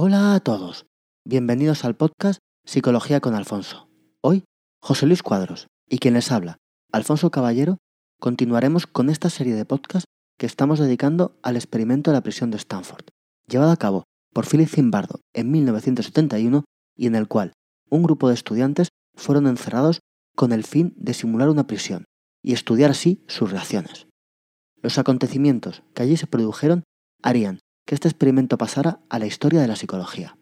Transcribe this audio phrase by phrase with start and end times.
[0.00, 0.86] Hola a todos.
[1.24, 3.88] Bienvenidos al podcast Psicología con Alfonso.
[4.20, 4.44] Hoy,
[4.80, 6.58] José Luis Cuadros y quien les habla,
[6.92, 7.78] Alfonso Caballero,
[8.20, 10.06] continuaremos con esta serie de podcasts
[10.38, 13.06] que estamos dedicando al experimento de la prisión de Stanford,
[13.48, 16.62] llevado a cabo por Philip Zimbardo en 1971
[16.94, 17.54] y en el cual
[17.90, 19.98] un grupo de estudiantes fueron encerrados
[20.36, 22.04] con el fin de simular una prisión
[22.40, 24.06] y estudiar así sus reacciones.
[24.80, 26.84] Los acontecimientos que allí se produjeron
[27.20, 27.58] harían
[27.88, 30.36] que este experimento pasara a la historia de la psicología.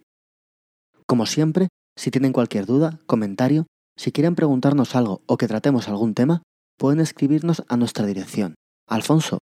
[1.06, 6.14] Como siempre, si tienen cualquier duda, comentario, si quieren preguntarnos algo o que tratemos algún
[6.14, 6.42] tema,
[6.76, 8.56] pueden escribirnos a nuestra dirección
[8.88, 9.38] alfonso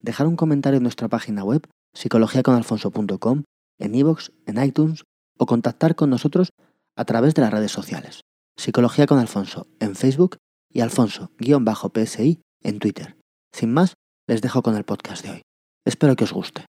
[0.00, 3.44] dejar un comentario en nuestra página web psicologiaconalfonso.com,
[3.78, 5.04] en iVoox, en iTunes
[5.38, 6.50] o contactar con nosotros
[6.94, 8.20] a través de las redes sociales.
[8.58, 10.36] Psicología con Alfonso en Facebook
[10.68, 13.16] y Alfonso-PSI en Twitter.
[13.50, 13.94] Sin más,
[14.28, 15.42] les dejo con el podcast de hoy.
[15.86, 16.64] Espero que os guste.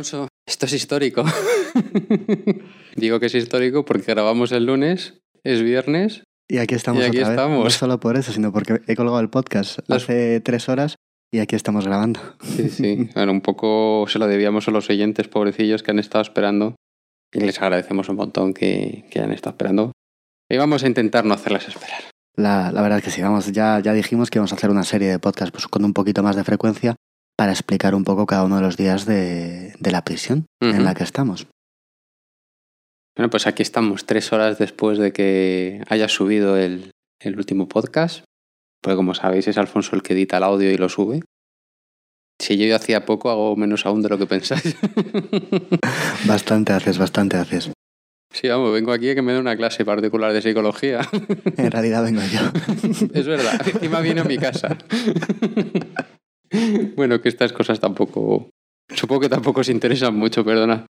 [0.00, 1.24] Esto es histórico.
[2.96, 6.24] Digo que es histórico porque grabamos el lunes, es viernes.
[6.48, 7.64] Y aquí estamos y aquí otra estamos.
[7.64, 7.64] Vez.
[7.64, 10.96] No solo por eso, sino porque he colgado el podcast hace tres horas
[11.32, 12.20] y aquí estamos grabando.
[12.42, 13.08] Sí, sí.
[13.14, 16.74] Bueno, un poco se lo debíamos a los oyentes pobrecillos que han estado esperando.
[17.32, 19.92] Y les agradecemos un montón que, que han estado esperando.
[20.48, 22.02] Y vamos a intentar no hacerles esperar.
[22.36, 24.82] La, la verdad es que sí, vamos, ya, ya dijimos que íbamos a hacer una
[24.82, 26.96] serie de podcasts pues, con un poquito más de frecuencia
[27.36, 30.94] para explicar un poco cada uno de los días de, de la prisión en la
[30.94, 31.46] que estamos.
[33.16, 36.90] Bueno, pues aquí estamos, tres horas después de que haya subido el,
[37.20, 38.24] el último podcast.
[38.82, 41.22] Porque como sabéis, es Alfonso el que edita el audio y lo sube.
[42.40, 44.76] Si yo hacía poco, hago menos aún de lo que pensáis.
[46.26, 47.70] Bastante haces, bastante haces.
[48.32, 51.08] Sí, vamos, vengo aquí a que me dé una clase particular de psicología.
[51.56, 52.40] En realidad vengo yo.
[53.14, 54.76] es verdad, encima viene a mi casa.
[56.96, 58.50] bueno, que estas cosas tampoco...
[58.94, 60.86] Supongo que tampoco os interesan mucho, perdona.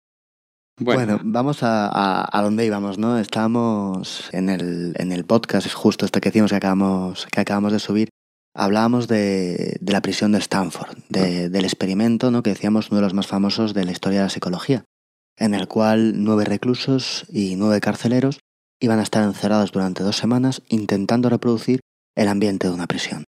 [0.80, 3.18] Bueno, Bueno, vamos a, a, a dónde íbamos, ¿no?
[3.18, 7.78] Estábamos en el, en el podcast, justo este que decimos que acabamos, que acabamos de
[7.78, 8.08] subir.
[8.54, 12.42] Hablábamos de, de la prisión de Stanford, de- del experimento, ¿no?
[12.42, 14.84] Que decíamos uno de los más famosos de la historia de la psicología,
[15.38, 18.40] en el cual nueve reclusos y nueve carceleros
[18.80, 21.80] iban a estar encerrados durante dos semanas intentando reproducir
[22.16, 23.24] el ambiente de una prisión.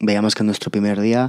[0.00, 1.28] Veíamos que en nuestro primer día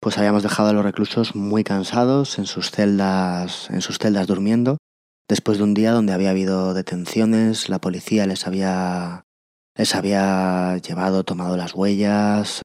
[0.00, 4.76] pues habíamos dejado a los reclusos muy cansados en sus celdas, en sus celdas durmiendo,
[5.28, 9.22] después de un día donde había habido detenciones, la policía les había
[9.76, 12.62] les había llevado, tomado las huellas,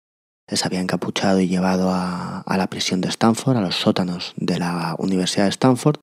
[0.50, 4.60] les había encapuchado y llevado a, a la prisión de Stanford, a los sótanos de
[4.60, 6.00] la Universidad de Stanford,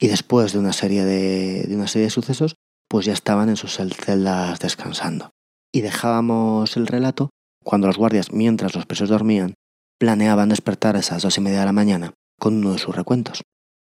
[0.00, 2.54] y después de una serie de, de una serie de sucesos,
[2.88, 5.30] pues ya estaban en sus cel- celdas descansando.
[5.72, 7.30] Y dejábamos el relato
[7.62, 9.54] cuando los guardias, mientras los presos dormían,
[9.98, 13.42] planeaban despertar a esas dos y media de la mañana con uno de sus recuentos.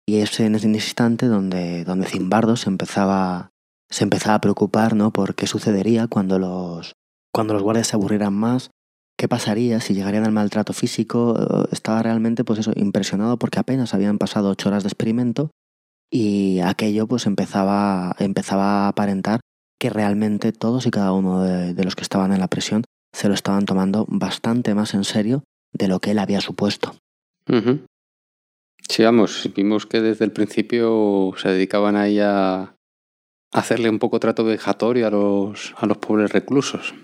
[0.04, 3.50] Y es en ese instante donde, donde Zimbardo se empezaba,
[3.88, 5.12] se empezaba a preocupar ¿no?
[5.12, 6.94] por qué sucedería cuando los,
[7.32, 8.70] cuando los guardias se aburrieran más,
[9.16, 11.36] qué pasaría si llegarían al maltrato físico.
[11.70, 15.52] Estaba realmente pues eso, impresionado porque apenas habían pasado ocho horas de experimento
[16.10, 19.38] y aquello pues empezaba, empezaba a aparentar
[19.78, 23.28] que realmente todos y cada uno de, de los que estaban en la prisión se
[23.28, 26.94] lo estaban tomando bastante más en serio de lo que él había supuesto.
[27.48, 27.80] ujú.
[28.88, 32.74] Sí, vamos, vimos que desde el principio se dedicaban ahí a
[33.52, 36.94] hacerle un poco trato vejatorio a los, a los pobres reclusos.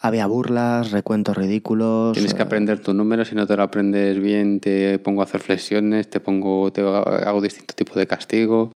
[0.00, 2.14] Había burlas, recuentos ridículos.
[2.14, 5.24] Tienes que eh, aprender tu número, si no te lo aprendes bien, te pongo a
[5.24, 8.72] hacer flexiones, te pongo, te hago distinto tipo de castigo.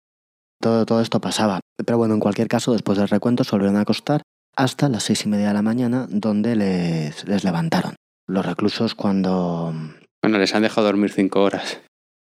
[0.62, 1.60] Todo, todo esto pasaba.
[1.78, 4.22] Pero bueno, en cualquier caso, después del recuento se volvieron a acostar
[4.60, 7.96] hasta las seis y media de la mañana, donde les, les levantaron.
[8.28, 9.74] Los reclusos cuando...
[10.22, 11.80] Bueno, les han dejado dormir cinco horas.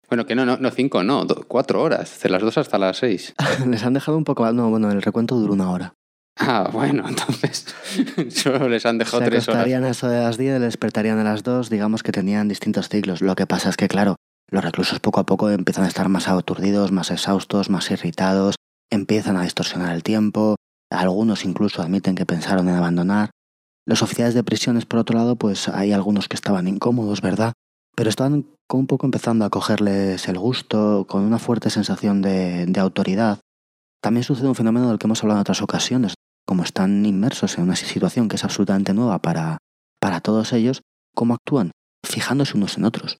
[0.07, 2.97] Bueno, que no, no, no cinco, no, do- cuatro horas, de las dos hasta las
[2.97, 3.33] seis.
[3.67, 4.49] les han dejado un poco...
[4.53, 5.93] No, bueno, el recuento duró una hora.
[6.39, 7.65] Ah, bueno, entonces
[8.29, 9.65] solo les han dejado se tres horas.
[9.65, 13.21] a eso de las 10 y despertarían a las 2, digamos que tenían distintos ciclos.
[13.23, 14.15] Lo que pasa es que, claro,
[14.51, 18.55] los reclusos poco a poco empiezan a estar más aturdidos, más exhaustos, más irritados,
[18.91, 20.55] empiezan a distorsionar el tiempo,
[20.89, 23.31] algunos incluso admiten que pensaron en abandonar.
[23.85, 27.53] Los oficiales de prisiones, por otro lado, pues hay algunos que estaban incómodos, ¿verdad?
[27.95, 33.39] Pero estaban un poco empezando a cogerles el gusto, con una fuerte sensación de, autoridad.
[34.01, 36.13] También sucede un fenómeno del que hemos hablado en otras ocasiones.
[36.45, 39.57] Como están inmersos en una situación que es absolutamente nueva para,
[39.99, 40.81] para todos ellos,
[41.15, 41.71] ¿cómo actúan?
[42.05, 43.17] Fijándose unos en otros.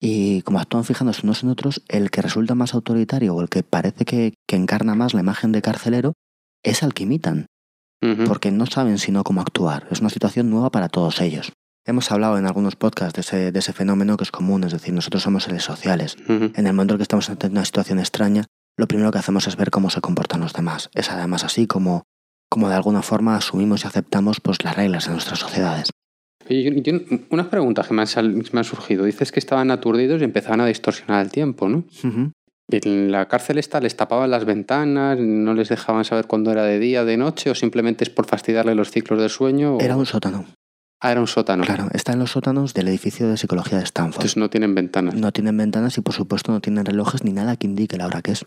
[0.00, 3.62] Y como actúan fijándose unos en otros, el que resulta más autoritario o el que
[3.62, 6.14] parece que, encarna más la imagen de carcelero
[6.62, 7.46] es al que imitan.
[8.26, 9.86] Porque no saben sino cómo actuar.
[9.90, 11.52] Es una situación nueva para todos ellos.
[11.84, 14.94] Hemos hablado en algunos podcasts de ese, de ese fenómeno que es común, es decir,
[14.94, 16.16] nosotros somos seres sociales.
[16.26, 18.46] En el momento en que estamos ante una situación extraña,
[18.78, 20.88] lo primero que hacemos es ver cómo se comportan los demás.
[20.94, 22.04] Es además así como,
[22.48, 25.90] como de alguna forma asumimos y aceptamos pues, las reglas de nuestras sociedades
[27.30, 29.04] unas preguntas que me han, surgido.
[29.04, 31.84] Dices que estaban aturdidos y empezaban a distorsionar el tiempo, ¿no?
[32.70, 36.78] ¿En la cárcel esta les tapaban las ventanas, no les dejaban saber cuándo era de
[36.78, 39.78] día, de noche, o simplemente es por fastidiarle los ciclos del sueño?
[39.80, 40.46] Era un sótano.
[41.00, 41.64] Ah, era un sótano.
[41.64, 44.16] Claro, está en los sótanos del edificio de psicología de Stanford.
[44.20, 45.14] Entonces no tienen ventanas.
[45.14, 48.20] No tienen ventanas y por supuesto no tienen relojes ni nada que indique la hora
[48.20, 48.46] que es.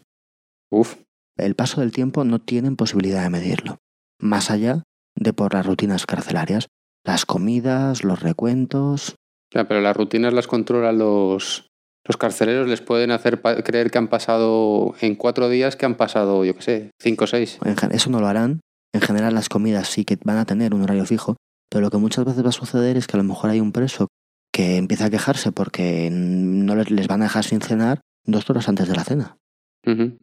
[0.71, 0.97] Uf.
[1.35, 3.79] El paso del tiempo no tienen posibilidad de medirlo.
[4.19, 4.83] Más allá
[5.15, 6.67] de por las rutinas carcelarias,
[7.03, 9.15] las comidas, los recuentos.
[9.51, 11.72] Ya, pero las rutinas las controlan los,
[12.05, 16.43] los carceleros, les pueden hacer creer que han pasado en cuatro días que han pasado,
[16.43, 17.59] yo qué sé, cinco o seis.
[17.91, 18.59] Eso no lo harán.
[18.93, 21.37] En general las comidas sí que van a tener un horario fijo,
[21.69, 23.71] pero lo que muchas veces va a suceder es que a lo mejor hay un
[23.71, 24.07] preso
[24.51, 28.87] que empieza a quejarse porque no les van a dejar sin cenar dos horas antes
[28.87, 29.37] de la cena.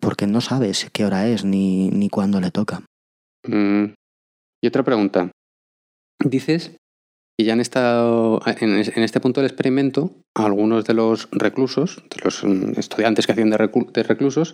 [0.00, 2.82] Porque no sabes qué hora es ni, ni cuándo le toca.
[3.46, 3.92] Mm.
[4.62, 5.30] Y otra pregunta.
[6.24, 6.76] Dices
[7.40, 12.44] que ya han estado, en, este punto del experimento, algunos de los reclusos, de los
[12.44, 14.52] mm, estudiantes que hacían de, reclusos,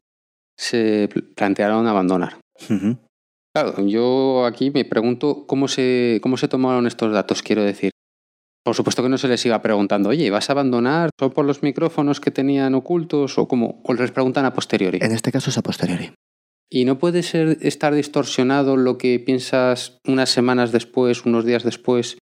[0.57, 2.39] se plantearon abandonar.
[3.53, 7.91] Claro, yo aquí me pregunto cómo se, cómo se tomaron estos datos, quiero decir.
[8.65, 11.11] Por supuesto que no se les iba preguntando, oye, ¿vas a abandonar?
[11.21, 13.37] ¿O por los micrófonos que tenían ocultos?
[13.37, 13.83] ¿O cómo?
[13.85, 15.01] ¿O les preguntan a posteriori?
[15.03, 16.13] En este caso es a posteriori.
[16.71, 22.19] Y no puede ser estar distorsionado lo que piensas unas semanas después, unos días después.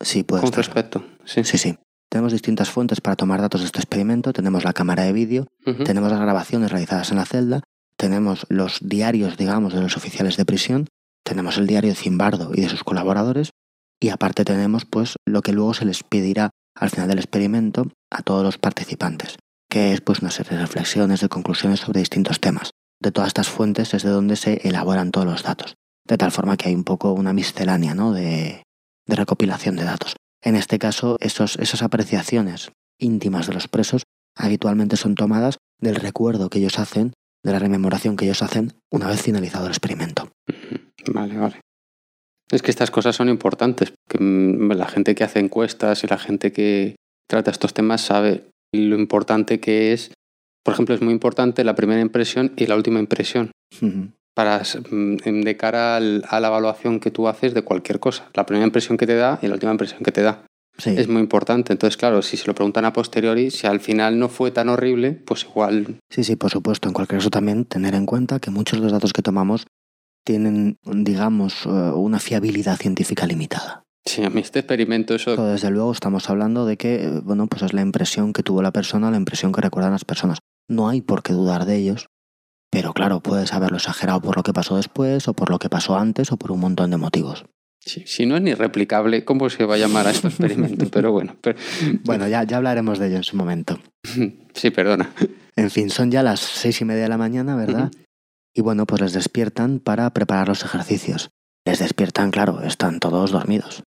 [0.00, 1.04] Sí, puede Con respecto.
[1.24, 1.44] Sí.
[1.44, 1.78] sí, sí.
[2.08, 4.32] Tenemos distintas fuentes para tomar datos de este experimento.
[4.32, 5.46] Tenemos la cámara de vídeo,
[5.84, 7.62] tenemos las grabaciones realizadas en la celda,
[7.96, 10.88] tenemos los diarios, digamos, de los oficiales de prisión,
[11.24, 13.52] tenemos el diario de Zimbardo y de sus colaboradores,
[13.98, 18.22] y aparte tenemos, pues, lo que luego se les pedirá al final del experimento a
[18.22, 19.38] todos los participantes,
[19.70, 22.72] que es, pues, una serie de reflexiones, de conclusiones sobre distintos temas
[23.02, 25.74] de todas estas fuentes es de donde se elaboran todos los datos.
[26.06, 28.12] De tal forma que hay un poco una miscelánea ¿no?
[28.12, 28.62] de,
[29.06, 30.16] recopilación de datos.
[30.42, 34.02] En este caso, esos, esas apreciaciones íntimas de los presos
[34.36, 37.12] habitualmente son tomadas del recuerdo que ellos hacen,
[37.44, 40.30] de la rememoración que ellos hacen una vez finalizado el experimento.
[41.06, 41.60] Vale, vale.
[42.50, 46.18] Es que estas cosas son importantes, que mm, la gente que hace encuestas y la
[46.18, 46.96] gente que
[47.28, 50.12] trata estos temas sabe lo importante que es
[50.64, 53.50] por ejemplo, es muy importante la primera impresión y la última impresión.
[54.34, 56.00] Para, mm, de cara a
[56.40, 58.30] la evaluación que tú haces de cualquier cosa.
[58.34, 60.44] La primera impresión que te da y la última impresión que te da.
[60.84, 61.72] Es muy importante.
[61.72, 65.12] Entonces, claro, si se lo preguntan a posteriori, si al final no fue tan horrible,
[65.12, 65.98] pues igual.
[66.10, 66.88] Sí, sí, por supuesto.
[66.88, 69.66] En cualquier caso, también tener en cuenta que muchos de los datos que tomamos
[70.24, 73.82] tienen, digamos, eh, una fiabilidad científica limitada.
[74.04, 75.36] Sí, a mí este experimento eso...
[75.36, 78.72] Desde luego estamos hablando de que, eh, bueno, pues es la impresión que tuvo la
[78.72, 80.38] persona, la impresión que recuerdan las personas.
[80.68, 82.08] No hay por qué dudar de ellos,
[82.72, 85.98] pero claro, puedes haberlo exagerado por lo que pasó después, o por lo que pasó
[85.98, 87.44] antes, o por un montón de motivos.
[87.78, 90.86] Sí, si no es ni replicable, ¿cómo se va a llamar a este experimento?
[90.90, 91.36] Pero bueno.
[92.04, 93.78] Bueno, ya, ya hablaremos de ello en su momento.
[94.54, 95.10] Sí, perdona.
[95.56, 97.90] En fin, son ya las seis y media de la mañana, ¿verdad?
[98.54, 101.30] Y bueno, pues les despiertan para preparar los ejercicios.
[101.66, 103.82] Les despiertan, claro, están todos dormidos.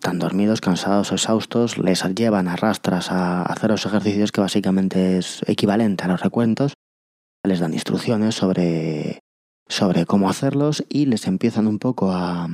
[0.00, 5.42] Están dormidos, cansados, exhaustos, les llevan a rastras a hacer los ejercicios que básicamente es
[5.46, 6.74] equivalente a los recuentos,
[7.44, 9.20] les dan instrucciones sobre,
[9.68, 12.48] sobre cómo hacerlos y les empiezan un poco a,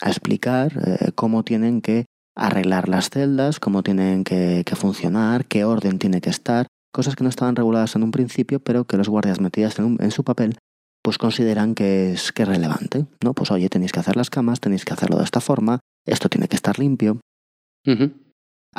[0.00, 2.06] a explicar eh, cómo tienen que
[2.36, 7.30] arreglar las celdas, cómo tienen que, funcionar, qué orden tiene que estar, cosas que no
[7.30, 10.58] estaban reguladas en un principio, pero que los guardias metidas en, su papel
[11.02, 13.32] pues consideran que es, que es relevante, ¿no?
[13.32, 16.48] Pues oye, tenéis que hacer las camas, tenéis que hacerlo de esta forma, esto tiene
[16.48, 17.20] que estar limpio.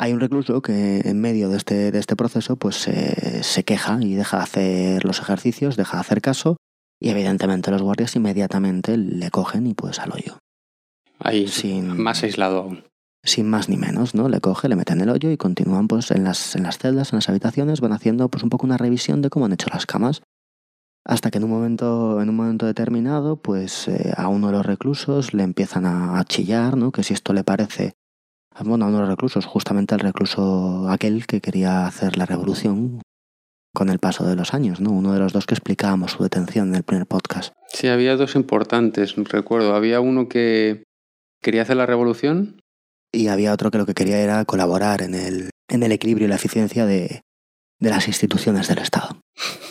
[0.00, 4.14] Hay un recluso que en medio de este, de este proceso pues se queja y
[4.14, 6.56] deja de hacer los ejercicios, deja de hacer caso
[7.00, 10.38] y evidentemente los guardias inmediatamente le cogen y pues al hoyo.
[11.18, 12.84] Ahí, sin, más aislado aún.
[13.24, 14.28] sin más ni menos, ¿no?
[14.28, 17.12] Le coge, le mete en el hoyo y continúan pues en las, en las celdas,
[17.12, 19.86] en las habitaciones, van haciendo pues un poco una revisión de cómo han hecho las
[19.86, 20.22] camas.
[21.04, 24.66] Hasta que en un momento, en un momento determinado, pues eh, a uno de los
[24.66, 26.92] reclusos le empiezan a, a, chillar, ¿no?
[26.92, 27.94] Que si esto le parece,
[28.64, 33.00] bueno, a uno de los reclusos, justamente al recluso aquel que quería hacer la revolución
[33.74, 34.90] con el paso de los años, ¿no?
[34.90, 37.52] Uno de los dos que explicábamos su detención en el primer podcast.
[37.72, 39.74] Sí, había dos importantes, recuerdo.
[39.74, 40.84] Había uno que
[41.42, 42.60] quería hacer la revolución
[43.12, 46.28] y había otro que lo que quería era colaborar en el, en el equilibrio y
[46.28, 47.22] la eficiencia de,
[47.78, 49.20] de las instituciones del Estado.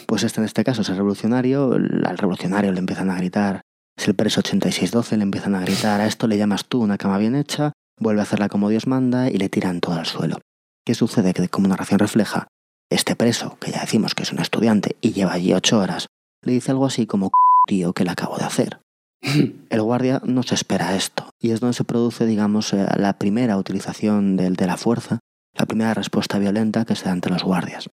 [0.05, 3.61] Pues este en este caso es el revolucionario, al revolucionario le empiezan a gritar,
[3.97, 7.17] es el preso 8612, le empiezan a gritar, a esto le llamas tú una cama
[7.17, 10.37] bien hecha, vuelve a hacerla como Dios manda y le tiran todo al suelo.
[10.85, 11.33] ¿Qué sucede?
[11.33, 12.47] Que como narración refleja,
[12.89, 16.07] este preso, que ya decimos que es un estudiante y lleva allí ocho horas,
[16.43, 17.31] le dice algo así como
[17.67, 18.79] tío que le acabo de hacer.
[19.69, 23.57] El guardia no se espera esto y es donde se produce, digamos, eh, la primera
[23.57, 25.19] utilización de, de la fuerza,
[25.53, 27.89] la primera respuesta violenta que se da ante los guardias.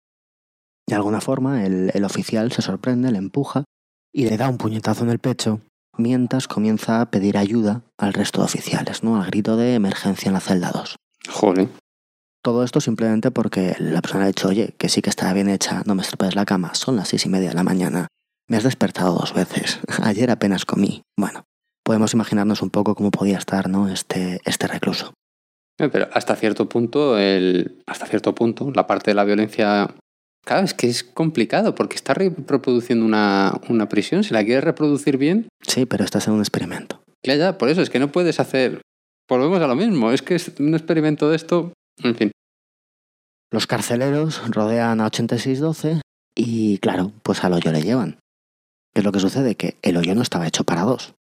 [0.88, 3.66] De alguna forma, el, el, oficial se sorprende, le empuja
[4.12, 5.62] y le da un puñetazo en el pecho
[6.00, 9.22] mientras comienza a pedir ayuda al resto de oficiales, ¿no?
[9.22, 10.96] Al grito de emergencia en la celda 2.
[11.30, 11.68] Joder.
[12.42, 15.84] Todo esto simplemente porque la persona ha dicho, oye, que sí que está bien hecha,
[15.86, 18.08] no me estropees la cama, son las seis y media de la mañana,
[18.48, 21.02] me has despertado dos veces, ayer apenas comí.
[21.18, 21.44] Bueno,
[21.84, 23.90] podemos imaginarnos un poco cómo podía estar ¿no?
[23.90, 25.14] este, este recluso.
[25.78, 29.96] Pero hasta cierto punto, el, hasta cierto punto, la parte de la violencia,
[30.50, 34.24] claro, es que es complicado porque está reproduciendo una, una prisión.
[34.24, 35.48] Si la quieres reproducir bien.
[35.62, 37.04] Sí, pero estás en un experimento.
[37.24, 38.82] Ya, ya, por eso es que no puedes hacer.
[39.30, 40.12] Volvemos a lo mismo.
[40.12, 41.74] Es que es un experimento de esto.
[42.04, 42.32] En fin.
[43.52, 46.02] Los carceleros rodean a 8612
[46.36, 48.18] y, claro, pues al hoyo le llevan.
[48.94, 49.54] ¿Qué es lo que sucede?
[49.54, 51.14] Que el hoyo no estaba hecho para dos.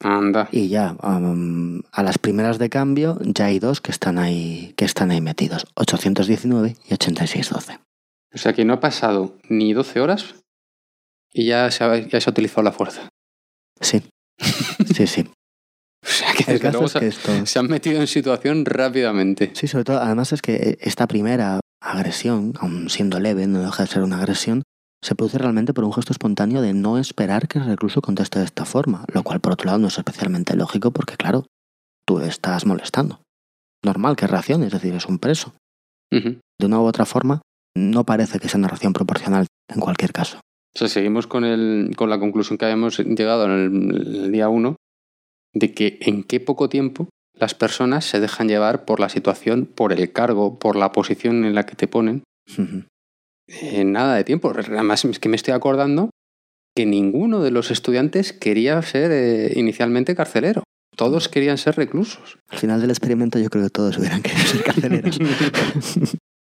[0.00, 0.48] Anda.
[0.52, 4.84] Y ya, um, a las primeras de cambio, ya hay dos que están ahí, que
[4.84, 5.66] están ahí metidos.
[5.74, 7.78] 819 y 8612.
[8.34, 10.34] O sea que no ha pasado ni 12 horas
[11.32, 13.08] y ya se ha, ya se ha utilizado la fuerza.
[13.80, 14.02] Sí.
[14.94, 15.24] Sí, sí.
[16.04, 17.46] O sea que, desde luego es que esto...
[17.46, 19.52] se han metido en situación rápidamente.
[19.54, 23.88] Sí, sobre todo, además es que esta primera agresión, aun siendo leve, no deja de
[23.88, 24.62] ser una agresión,
[25.02, 28.44] se produce realmente por un gesto espontáneo de no esperar que el recluso conteste de
[28.44, 31.46] esta forma, lo cual por otro lado no es especialmente lógico porque claro,
[32.04, 33.20] tú estás molestando.
[33.84, 35.54] Normal que reaccione, es decir, es un preso.
[36.10, 36.40] Uh -huh.
[36.58, 37.40] De una u otra forma,
[37.76, 40.38] no parece que sea una reacción proporcional en cualquier caso.
[40.74, 44.48] O sea, seguimos con, el, con la conclusión que habíamos llegado en el, el día
[44.48, 44.76] 1
[45.54, 49.92] de que en qué poco tiempo las personas se dejan llevar por la situación, por
[49.92, 52.22] el cargo, por la posición en la que te ponen.
[52.56, 52.86] Uh -huh.
[53.48, 54.50] eh, nada de tiempo.
[54.50, 56.10] Además, es que me estoy acordando
[56.74, 60.62] que ninguno de los estudiantes quería ser eh, inicialmente carcelero.
[60.96, 62.38] Todos querían ser reclusos.
[62.50, 65.18] Al final del experimento yo creo que todos hubieran querido ser carceleros.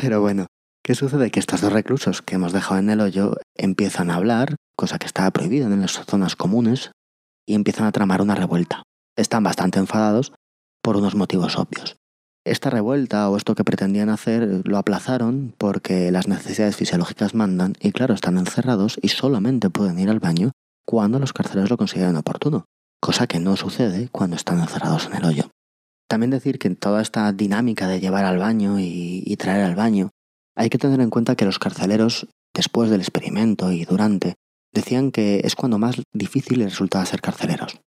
[0.00, 0.46] Pero bueno,
[0.82, 1.30] ¿qué sucede?
[1.30, 5.06] Que estos dos reclusos que hemos dejado en el hoyo empiezan a hablar, cosa que
[5.06, 6.90] estaba prohibida en las zonas comunes,
[7.46, 8.82] y empiezan a tramar una revuelta.
[9.16, 10.32] Están bastante enfadados
[10.82, 11.96] por unos motivos obvios.
[12.46, 17.92] Esta revuelta o esto que pretendían hacer lo aplazaron porque las necesidades fisiológicas mandan y
[17.92, 20.52] claro, están encerrados y solamente pueden ir al baño
[20.86, 22.64] cuando los carceleros lo consideren oportuno,
[23.00, 25.50] cosa que no sucede cuando están encerrados en el hoyo.
[26.10, 29.76] También decir que en toda esta dinámica de llevar al baño y, y traer al
[29.76, 30.10] baño,
[30.56, 34.34] hay que tener en cuenta que los carceleros, después del experimento y durante,
[34.74, 37.80] decían que es cuando más difícil les resultaba ser carceleros.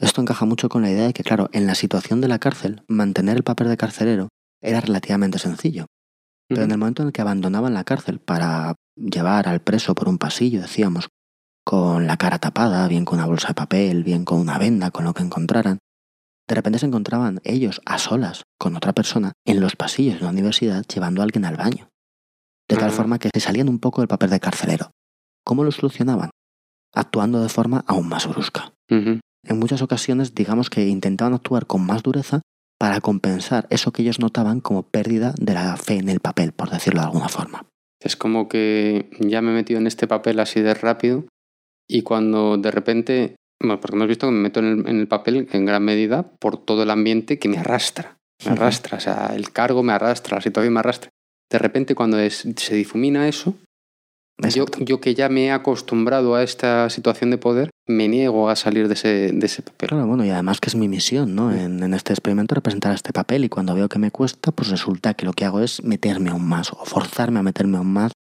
[0.00, 2.84] Esto encaja mucho con la idea de que, claro, en la situación de la cárcel,
[2.86, 4.28] mantener el papel de carcelero
[4.62, 5.86] era relativamente sencillo.
[6.48, 10.08] Pero en el momento en el que abandonaban la cárcel para llevar al preso por
[10.08, 11.08] un pasillo, decíamos,
[11.64, 15.04] con la cara tapada, bien con una bolsa de papel, bien con una venda, con
[15.04, 15.80] lo que encontraran,
[16.50, 20.30] de repente se encontraban ellos a solas con otra persona en los pasillos de la
[20.30, 21.88] universidad llevando a alguien al baño.
[22.68, 24.90] De tal forma que se salían un poco del papel de carcelero.
[25.44, 26.30] ¿Cómo lo solucionaban?
[26.92, 28.72] Actuando de forma aún más brusca.
[28.90, 29.20] Uh -huh.
[29.44, 32.40] En muchas ocasiones, digamos que intentaban actuar con más dureza
[32.80, 36.70] para compensar eso que ellos notaban como pérdida de la fe en el papel, por
[36.70, 37.64] decirlo de alguna forma.
[38.02, 41.26] Es como que ya me he metido en este papel así de rápido
[41.88, 45.08] y cuando de repente, bueno, porque hemos visto que me meto en el, en el
[45.08, 49.32] papel en gran medida por todo el ambiente que me arrastra, me arrastra, o sea,
[49.34, 51.10] el cargo me arrastra, la situación me arrastra.
[51.50, 53.54] De repente cuando es, se difumina eso,
[54.48, 58.56] yo, yo, que ya me he acostumbrado a esta situación de poder, me niego a
[58.56, 59.90] salir de ese, de ese papel.
[59.90, 61.52] Claro, bueno, y además que es mi misión, ¿no?
[61.52, 65.14] En, en, este experimento representar este papel y cuando veo que me cuesta, pues resulta
[65.14, 68.12] que lo que hago es meterme aún más o forzarme a meterme aún más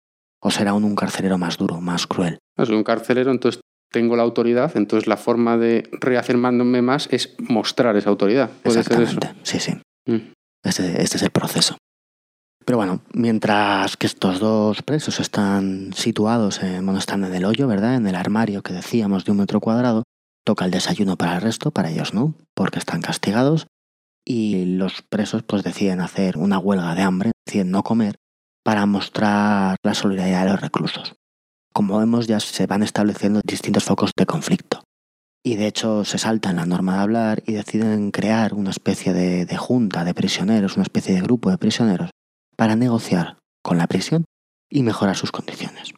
[0.40, 2.38] o ser aún un carcelero más duro, más cruel.
[2.56, 7.96] Soy un carcelero, entonces tengo la autoridad, entonces la forma de reafirmándome más es mostrar
[7.96, 8.50] esa autoridad.
[8.62, 9.02] ¿Puede ser eso?
[9.02, 9.72] Exactamente, sí, sí.
[10.06, 10.32] Mm.
[10.64, 11.76] Este, este es el proceso.
[12.64, 17.66] Pero bueno, mientras que estos dos presos están situados, en, bueno, están en el hoyo,
[17.66, 17.94] ¿verdad?
[17.94, 20.02] En el armario que decíamos de un metro cuadrado,
[20.44, 23.68] toca el desayuno para el resto, para ellos no, porque están castigados.
[24.22, 28.16] Y los presos pues deciden hacer una huelga de hambre, deciden no comer,
[28.62, 31.14] para mostrar la solidaridad de los reclusos.
[31.78, 34.82] Como vemos, ya se van estableciendo distintos focos de conflicto.
[35.44, 39.46] Y de hecho se saltan la norma de hablar y deciden crear una especie de,
[39.46, 42.10] de junta de prisioneros, una especie de grupo de prisioneros,
[42.56, 44.24] para negociar con la prisión
[44.68, 45.92] y mejorar sus condiciones.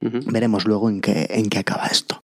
[0.00, 2.22] Veremos luego en qué, en qué acaba esto.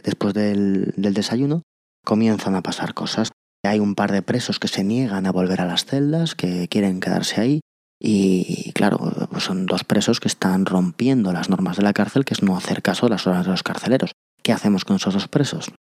[0.00, 1.62] Después del, del desayuno
[2.04, 3.32] comienzan a pasar cosas.
[3.64, 7.00] Hay un par de presos que se niegan a volver a las celdas, que quieren
[7.00, 7.60] quedarse ahí.
[8.00, 8.98] Y claro,
[9.30, 12.56] pues son dos presos que están rompiendo las normas de la cárcel, que es no
[12.56, 14.12] hacer caso a las órdenes de los carceleros.
[14.42, 15.72] ¿Qué hacemos con esos dos presos?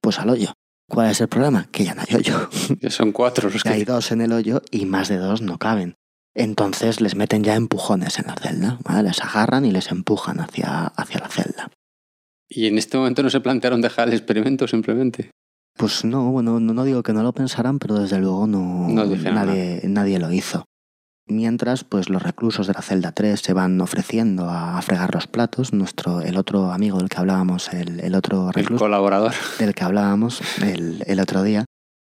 [0.00, 0.52] Pues al hoyo.
[0.88, 1.68] ¿Cuál es el problema?
[1.70, 2.50] Que ya no hay hoyo.
[2.80, 5.58] Ya son cuatro los Que hay dos en el hoyo y más de dos no
[5.58, 5.94] caben.
[6.34, 9.08] Entonces les meten ya empujones en la celda, ¿vale?
[9.08, 11.70] les agarran y les empujan hacia, hacia la celda.
[12.48, 15.30] Y en este momento no se plantearon dejar el experimento simplemente.
[15.76, 19.80] Pues no, bueno, no, no digo que no lo pensaran, pero desde luego no, nadie,
[19.84, 20.66] nadie lo hizo.
[21.30, 25.72] Mientras, pues los reclusos de la celda 3 se van ofreciendo a fregar los platos.
[25.72, 29.32] Nuestro, el otro amigo del que hablábamos, el, el otro El recluso colaborador.
[29.58, 31.64] del que hablábamos el, el otro día,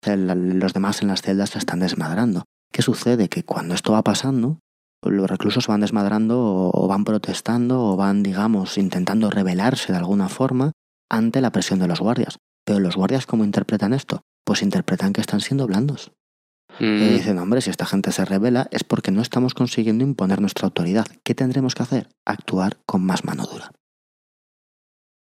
[0.06, 2.44] el- los demás en las celdas se están desmadrando.
[2.72, 3.28] ¿Qué sucede?
[3.28, 4.60] Que cuando esto va pasando,
[5.02, 10.28] los reclusos van desmadrando o, o van protestando o van, digamos, intentando rebelarse de alguna
[10.28, 10.72] forma
[11.10, 12.36] ante la presión de los guardias.
[12.64, 14.20] Pero los guardias, ¿cómo interpretan esto?
[14.44, 16.12] Pues interpretan que están siendo blandos.
[16.80, 20.40] Y Mm, dicen, hombre, si esta gente se revela es porque no estamos consiguiendo imponer
[20.40, 21.06] nuestra autoridad.
[21.24, 22.08] ¿Qué tendremos que hacer?
[22.24, 23.72] Actuar con más mano dura.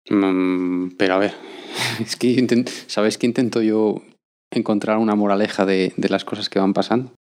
[0.09, 1.33] mm, pero a ver,
[1.99, 4.01] es que intent- ¿sabéis que intento yo
[4.51, 7.13] encontrar una moraleja de, de las cosas que van pasando?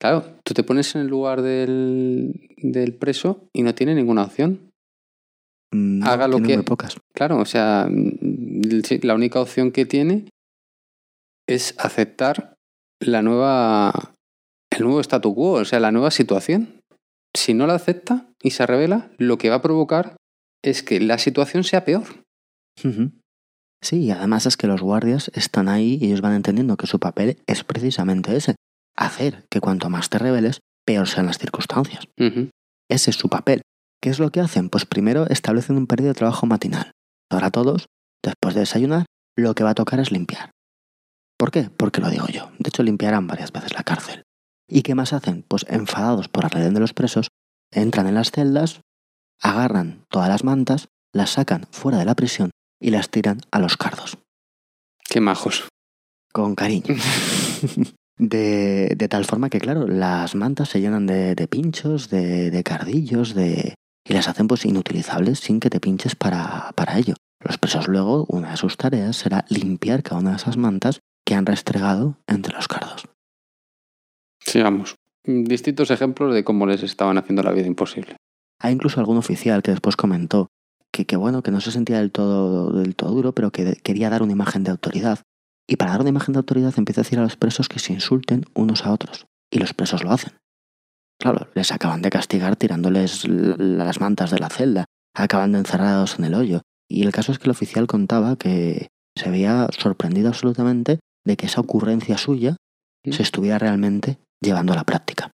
[0.00, 4.70] Claro, tú te pones en el lugar del, del preso y no tiene ninguna opción.
[5.72, 6.96] Mm, no, Haga lo que- muy pocas.
[7.14, 10.28] Claro, o sea, la única opción que tiene
[11.48, 12.55] es aceptar
[13.00, 14.14] la nueva,
[14.70, 16.80] el nuevo statu quo, o sea, la nueva situación.
[17.34, 20.16] Si no la acepta y se revela, lo que va a provocar
[20.62, 22.04] es que la situación sea peor.
[23.82, 26.98] Sí, y además es que los guardias están ahí y ellos van entendiendo que su
[26.98, 28.56] papel es precisamente ese,
[28.96, 32.04] hacer que cuanto más te reveles, peor sean las circunstancias.
[32.88, 33.62] Ese es su papel.
[34.00, 34.70] ¿Qué es lo que hacen?
[34.70, 36.92] Pues primero establecen un periodo de trabajo matinal.
[37.30, 37.86] Ahora todos,
[38.24, 39.06] después de desayunar,
[39.36, 40.50] lo que va a tocar es limpiar.
[41.36, 41.70] ¿Por qué?
[41.76, 42.50] Porque lo digo yo.
[42.58, 44.24] De hecho, limpiarán varias veces la cárcel.
[44.68, 45.44] ¿Y qué más hacen?
[45.46, 47.28] Pues enfadados por la rebelión de los presos,
[47.70, 48.80] entran en las celdas,
[49.40, 53.76] agarran todas las mantas, las sacan fuera de la prisión y las tiran a los
[53.76, 54.18] cardos.
[55.08, 55.68] Qué majos.
[56.32, 56.94] Con cariño.
[58.18, 62.64] De, de tal forma que, claro, las mantas se llenan de, de pinchos, de, de
[62.64, 63.74] cardillos, de,
[64.08, 67.12] y las hacen pues inutilizables sin que te pinches para, para ello.
[67.44, 71.34] Los presos luego, una de sus tareas será limpiar cada una de esas mantas que
[71.34, 73.04] han restregado entre los cardos.
[74.40, 74.96] Sigamos.
[75.24, 78.16] Distintos ejemplos de cómo les estaban haciendo la vida imposible.
[78.60, 80.48] Hay incluso algún oficial que después comentó
[80.92, 83.76] que, que bueno, que no se sentía del todo, del todo duro, pero que de-
[83.76, 85.18] quería dar una imagen de autoridad.
[85.68, 87.92] Y para dar una imagen de autoridad empieza a decir a los presos que se
[87.92, 89.26] insulten unos a otros.
[89.50, 90.34] Y los presos lo hacen.
[91.18, 94.84] Claro, les acaban de castigar tirándoles las mantas de la celda,
[95.14, 96.62] acaban de encerrados en el hoyo.
[96.88, 101.46] Y el caso es que el oficial contaba que se había sorprendido absolutamente de que
[101.46, 102.56] esa ocurrencia suya
[103.04, 103.12] ¿Mm?
[103.12, 105.30] se estuviera realmente llevando a la práctica.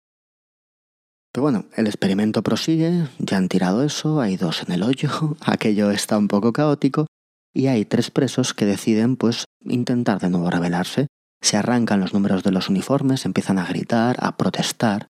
[1.32, 5.90] Pero bueno, el experimento prosigue, ya han tirado eso, hay dos en el hoyo, aquello
[5.90, 7.06] está un poco caótico,
[7.52, 11.08] y hay tres presos que deciden pues intentar de nuevo rebelarse.
[11.42, 15.08] Se arrancan los números de los uniformes, empiezan a gritar, a protestar.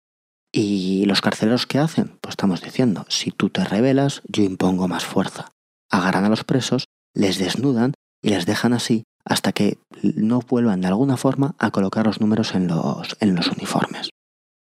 [0.51, 2.17] ¿Y los carceleros qué hacen?
[2.21, 5.51] Pues estamos diciendo, si tú te rebelas, yo impongo más fuerza.
[5.89, 10.87] Agarran a los presos, les desnudan y les dejan así hasta que no vuelvan de
[10.87, 14.09] alguna forma a colocar los números en los, en los uniformes.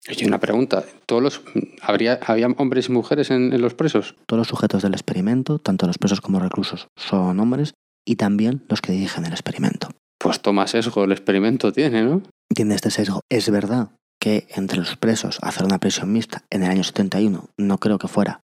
[0.08, 0.84] Oye, una pregunta.
[1.06, 1.42] ¿Todos los,
[1.80, 4.16] habría, ¿Había hombres y mujeres en, en los presos?
[4.26, 8.80] Todos los sujetos del experimento, tanto los presos como reclusos, son hombres y también los
[8.80, 9.88] que dirigen el experimento.
[10.18, 12.22] Pues toma sesgo el experimento tiene, ¿no?
[12.52, 13.20] Tiene este sesgo.
[13.30, 17.78] Es verdad que entre los presos hacer una prisión mixta en el año 71 no
[17.78, 18.40] creo que fuera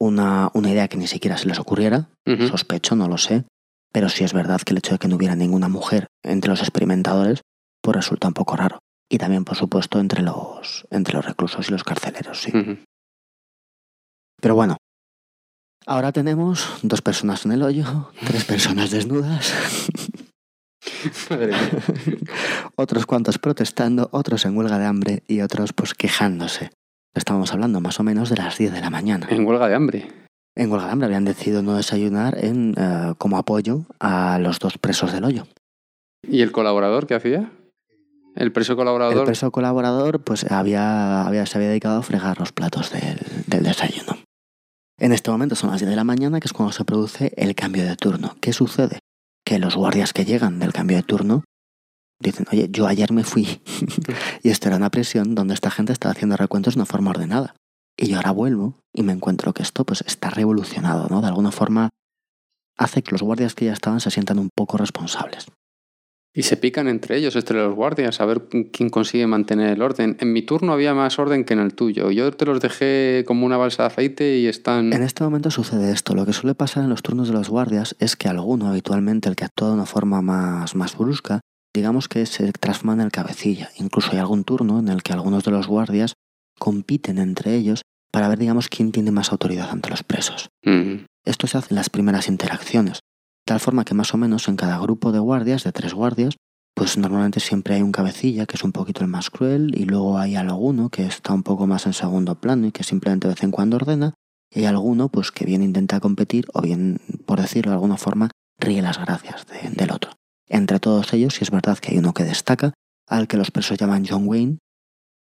[0.00, 2.08] una, una idea que ni siquiera se les ocurriera,
[2.48, 3.44] sospecho, no lo sé,
[3.92, 6.60] pero sí es verdad que el hecho de que no hubiera ninguna mujer entre los
[6.60, 7.42] experimentadores
[7.82, 8.78] pues resulta un poco raro.
[9.10, 12.52] Y también, por supuesto, entre los, entre los reclusos y los carceleros, sí.
[14.40, 14.78] Pero bueno,
[15.84, 19.52] Ahora tenemos dos personas en el hoyo, tres personas desnudas,
[21.30, 21.70] Madre mía.
[22.76, 26.70] otros cuantos protestando, otros en huelga de hambre y otros pues quejándose.
[27.14, 29.26] Estábamos hablando más o menos de las 10 de la mañana.
[29.28, 30.12] En huelga de hambre.
[30.54, 35.24] En hambre habían decidido no desayunar en, eh, como apoyo a los dos presos del
[35.24, 35.46] hoyo.
[36.22, 37.50] ¿Y el colaborador qué hacía?
[38.34, 39.24] ¿El preso El colaborador?
[39.24, 44.18] preso colaborador pues había, había, se había dedicado a fregar los platos del, del desayuno.
[44.98, 47.54] En este momento son las 10 de la mañana, que es cuando se produce el
[47.54, 48.36] cambio de turno.
[48.40, 48.98] ¿Qué sucede?
[49.44, 51.44] Que los guardias que llegan del cambio de turno
[52.20, 53.60] dicen, oye, yo ayer me fui
[54.42, 57.54] y esto era una prisión donde esta gente estaba haciendo recuentos de una forma ordenada.
[58.02, 61.20] Y yo ahora vuelvo y me encuentro que esto pues está revolucionado, ¿no?
[61.20, 61.90] De alguna forma
[62.76, 65.46] hace que los guardias que ya estaban se sientan un poco responsables.
[66.34, 70.16] Y se pican entre ellos, entre los guardias, a ver quién consigue mantener el orden.
[70.18, 72.10] En mi turno había más orden que en el tuyo.
[72.10, 74.92] Yo te los dejé como una balsa de aceite y están...
[74.92, 76.16] En este momento sucede esto.
[76.16, 79.36] Lo que suele pasar en los turnos de los guardias es que alguno, habitualmente el
[79.36, 81.40] que actúa de una forma más, más brusca,
[81.72, 83.70] digamos que se transforma en el cabecilla.
[83.76, 86.14] Incluso hay algún turno en el que algunos de los guardias
[86.58, 90.48] compiten entre ellos para ver, digamos, quién tiene más autoridad ante los presos.
[90.64, 91.04] Mm.
[91.24, 92.94] Esto se hace en las primeras interacciones.
[93.46, 96.36] De tal forma que más o menos en cada grupo de guardias, de tres guardias,
[96.74, 100.18] pues normalmente siempre hay un cabecilla que es un poquito el más cruel y luego
[100.18, 103.42] hay alguno que está un poco más en segundo plano y que simplemente de vez
[103.42, 104.14] en cuando ordena
[104.50, 108.30] y hay alguno pues que bien intenta competir o bien, por decirlo de alguna forma,
[108.58, 110.12] ríe las gracias de- del otro.
[110.48, 112.72] Entre todos ellos, sí es verdad que hay uno que destaca,
[113.08, 114.58] al que los presos llaman John Wayne,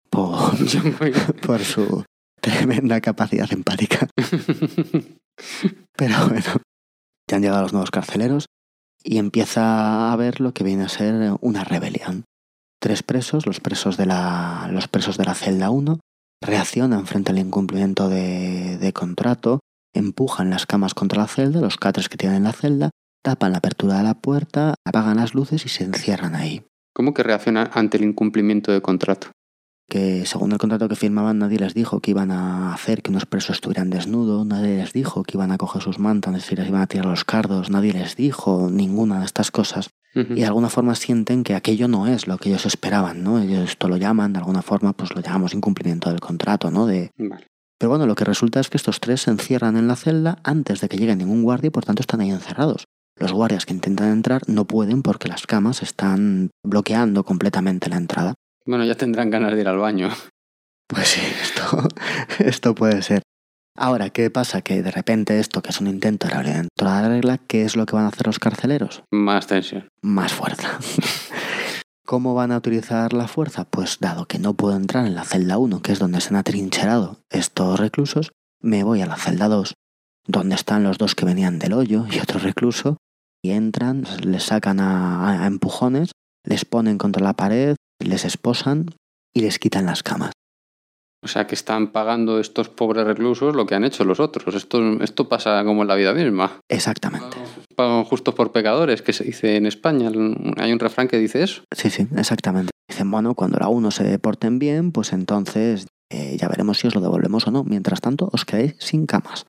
[0.10, 1.12] por, Yo voy-
[1.46, 2.04] por su
[2.48, 4.08] tremenda capacidad empática.
[5.98, 6.62] Pero bueno,
[7.30, 8.46] ya han llegado los nuevos carceleros
[9.04, 12.26] y empieza a haber lo que viene a ser una rebelión.
[12.80, 16.00] Tres presos, los presos de la, los presos de la celda 1,
[16.44, 19.60] reaccionan frente al incumplimiento de, de contrato,
[19.94, 22.90] empujan las camas contra la celda, los catres que tienen en la celda,
[23.24, 26.64] tapan la apertura de la puerta, apagan las luces y se encierran ahí.
[26.94, 29.32] ¿Cómo que reacciona ante el incumplimiento de contrato?
[29.88, 33.26] Que según el contrato que firmaban nadie les dijo que iban a hacer que unos
[33.26, 36.82] presos estuvieran desnudos, nadie les dijo que iban a coger sus mantas y les iban
[36.82, 40.96] a tirar los cardos, nadie les dijo ninguna de estas cosas y de alguna forma
[40.96, 43.40] sienten que aquello no es lo que ellos esperaban, ¿no?
[43.40, 46.88] Ellos esto lo llaman, de alguna forma, pues lo llamamos incumplimiento del contrato, ¿no?
[46.88, 47.12] De...
[47.18, 47.46] Vale.
[47.78, 50.82] Pero bueno, lo que resulta es que estos tres se encierran en la celda antes
[50.82, 52.86] de que llegue ningún guardia y por tanto están ahí encerrados.
[53.20, 58.34] Los guardias que intentan entrar no pueden porque las camas están bloqueando completamente la entrada.
[58.68, 60.10] Bueno, ya tendrán ganas de ir al baño.
[60.88, 61.88] Pues sí, esto,
[62.40, 63.22] esto puede ser.
[63.78, 64.62] Ahora, ¿qué pasa?
[64.62, 67.78] Que de repente esto, que es un intento de dentro de la regla, ¿qué es
[67.78, 69.04] lo que van a hacer los carceleros?
[69.12, 69.88] Más tensión.
[70.02, 70.80] Más fuerza.
[72.06, 73.66] ¿Cómo van a utilizar la fuerza?
[73.66, 76.38] Pues dado que no puedo entrar en la celda 1, que es donde se han
[76.38, 79.76] atrincherado estos reclusos, me voy a la celda 2,
[80.26, 82.98] donde están los dos que venían del hoyo y otro recluso,
[83.42, 86.12] y entran, les sacan a, a empujones,
[86.44, 88.88] les ponen contra la pared, les esposan
[89.34, 90.32] y les quitan las camas.
[91.24, 94.56] O sea, que están pagando estos pobres reclusos lo que han hecho los otros.
[94.56, 96.60] Esto, esto pasa como en la vida misma.
[96.70, 97.38] Exactamente.
[97.76, 100.12] Pagan justos por pecadores, que se dice en España.
[100.58, 101.64] Hay un refrán que dice eso.
[101.76, 102.72] Sí, sí, exactamente.
[102.88, 106.96] Dicen, bueno, cuando la uno se porten bien, pues entonces eh, ya veremos si os
[106.96, 107.64] lo devolvemos o no.
[107.64, 109.46] Mientras tanto, os quedáis sin camas.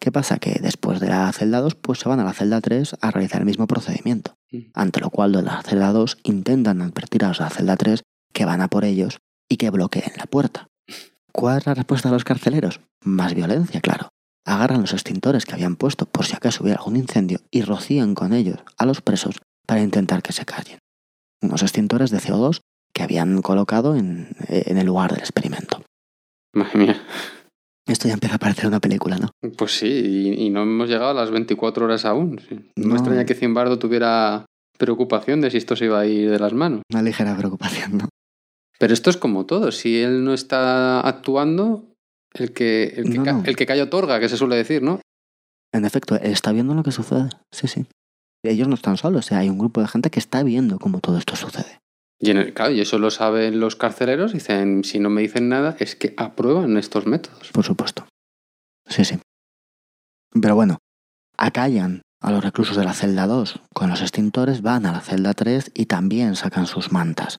[0.00, 0.38] ¿Qué pasa?
[0.38, 3.40] Que después de la celda 2, pues se van a la celda 3 a realizar
[3.40, 4.33] el mismo procedimiento.
[4.74, 8.02] Ante lo cual, de la celda 2 intentan advertir a los de la celda 3
[8.32, 10.66] que van a por ellos y que bloqueen la puerta.
[11.32, 12.80] ¿Cuál es la respuesta de los carceleros?
[13.02, 14.08] Más violencia, claro.
[14.46, 18.32] Agarran los extintores que habían puesto por si acaso hubiera algún incendio y rocían con
[18.32, 20.78] ellos a los presos para intentar que se callen.
[21.40, 22.60] Unos extintores de CO2
[22.92, 25.82] que habían colocado en, en el lugar del experimento.
[26.52, 27.02] Madre mía.
[27.86, 29.30] Esto ya empieza a parecer una película, ¿no?
[29.58, 29.86] Pues sí,
[30.38, 32.40] y, y no hemos llegado a las 24 horas aún.
[32.48, 32.70] sí.
[32.76, 34.46] No, extraña que Zimbardo tuviera
[34.78, 36.80] preocupación de si esto se iba a ir de las manos.
[36.92, 38.08] Una ligera preocupación, ¿no?
[38.78, 39.70] Pero esto es como todo.
[39.70, 41.92] Si él no está actuando,
[42.32, 43.42] el que, el que, No, ca- no.
[43.44, 45.00] el que calla otorga, que se suele decir, ¿no?
[45.72, 47.28] En efecto, él está viendo lo que sucede.
[47.52, 47.86] Sí, sí.
[48.44, 51.00] Ellos no están solos, o sea, hay un grupo de gente que está viendo cómo
[51.00, 51.78] todo esto sucede.
[52.24, 54.32] Y, claro, y eso lo saben los carceleros.
[54.32, 57.50] Dicen, si no me dicen nada, es que aprueban estos métodos.
[57.52, 58.06] Por supuesto.
[58.88, 59.18] Sí, sí.
[60.40, 60.78] Pero bueno,
[61.36, 65.34] acallan a los reclusos de la celda 2 con los extintores, van a la celda
[65.34, 67.36] 3 y también sacan sus mantas.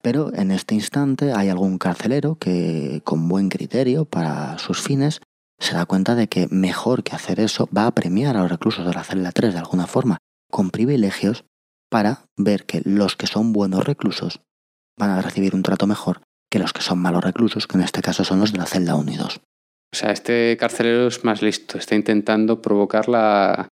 [0.00, 5.20] Pero en este instante hay algún carcelero que, con buen criterio para sus fines,
[5.58, 8.86] se da cuenta de que mejor que hacer eso va a premiar a los reclusos
[8.86, 11.44] de la celda 3 de alguna forma, con privilegios,
[11.90, 14.40] para ver que los que son buenos reclusos
[14.98, 16.20] van a recibir un trato mejor
[16.50, 18.94] que los que son malos reclusos, que en este caso son los de la celda
[18.94, 19.40] 1 y 2.
[19.92, 23.68] O sea, este carcelero es más listo, está intentando provocar la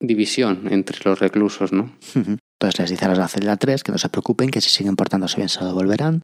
[0.00, 1.96] división entre los reclusos, ¿no?
[2.14, 4.70] Entonces les dice a los de la celda 3 que no se preocupen, que si
[4.70, 6.22] siguen portándose bien se lo devolverán.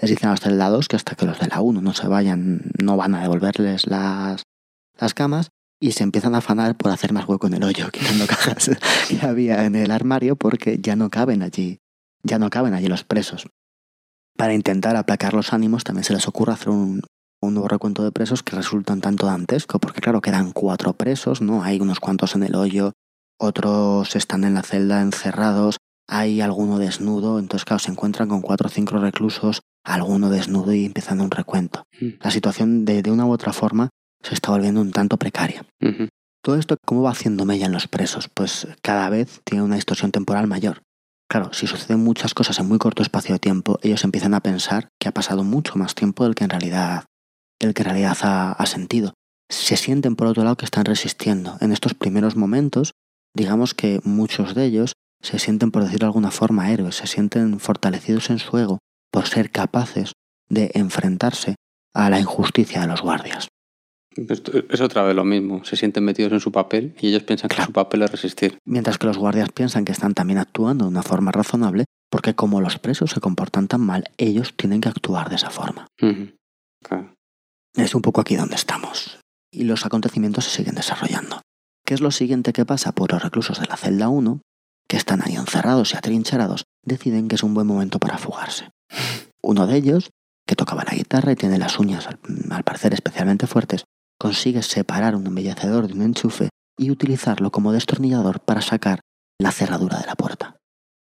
[0.00, 2.06] Les dicen a los celda 2 que hasta que los de la 1 no se
[2.06, 4.42] vayan, no van a devolverles las,
[4.98, 5.48] las camas
[5.80, 8.70] y se empiezan a afanar por hacer más hueco en el hoyo, quitando cajas
[9.08, 11.78] que había en el armario porque ya no caben allí,
[12.22, 13.46] ya no caben allí los presos.
[14.36, 17.02] Para intentar aplacar los ánimos también se les ocurre hacer un,
[17.40, 21.40] un nuevo recuento de presos que resulta un tanto dantesco, porque claro, quedan cuatro presos,
[21.40, 21.62] ¿no?
[21.62, 22.92] Hay unos cuantos en el hoyo,
[23.38, 28.68] otros están en la celda encerrados, hay alguno desnudo, entonces claro, se encuentran con cuatro
[28.68, 31.84] o cinco reclusos, alguno desnudo y empiezan un recuento.
[32.00, 32.08] Mm.
[32.20, 33.90] La situación de, de una u otra forma
[34.26, 35.64] se está volviendo un tanto precaria.
[36.42, 38.28] Todo esto, ¿cómo va haciendo mella en los presos?
[38.28, 40.82] Pues cada vez tiene una distorsión temporal mayor.
[41.28, 44.88] Claro, si suceden muchas cosas en muy corto espacio de tiempo, ellos empiezan a pensar
[44.98, 47.04] que ha pasado mucho más tiempo del que en realidad,
[47.60, 49.14] del que en realidad ha, ha sentido.
[49.48, 51.56] Se sienten, por otro lado, que están resistiendo.
[51.60, 52.94] En estos primeros momentos,
[53.32, 57.60] digamos que muchos de ellos se sienten, por decirlo de alguna forma, héroes, se sienten
[57.60, 58.78] fortalecidos en su ego
[59.12, 60.12] por ser capaces
[60.48, 61.54] de enfrentarse
[61.94, 63.48] a la injusticia de los guardias.
[64.16, 65.64] Es otra vez lo mismo.
[65.64, 68.58] Se sienten metidos en su papel y ellos piensan que su papel es resistir.
[68.64, 72.60] Mientras que los guardias piensan que están también actuando de una forma razonable, porque como
[72.60, 75.86] los presos se comportan tan mal, ellos tienen que actuar de esa forma.
[76.82, 77.14] Claro.
[77.74, 79.18] Es un poco aquí donde estamos.
[79.52, 81.42] Y los acontecimientos se siguen desarrollando.
[81.84, 82.92] ¿Qué es lo siguiente que pasa?
[82.92, 84.40] Pues los reclusos de la celda 1,
[84.88, 88.70] que están ahí encerrados y atrincherados, deciden que es un buen momento para fugarse.
[89.42, 90.10] Uno de ellos,
[90.46, 92.18] que tocaba la guitarra y tiene las uñas al,
[92.50, 93.84] al parecer especialmente fuertes,
[94.18, 96.48] consigue separar un embellecedor de un enchufe
[96.78, 99.00] y utilizarlo como destornillador para sacar
[99.38, 100.56] la cerradura de la puerta.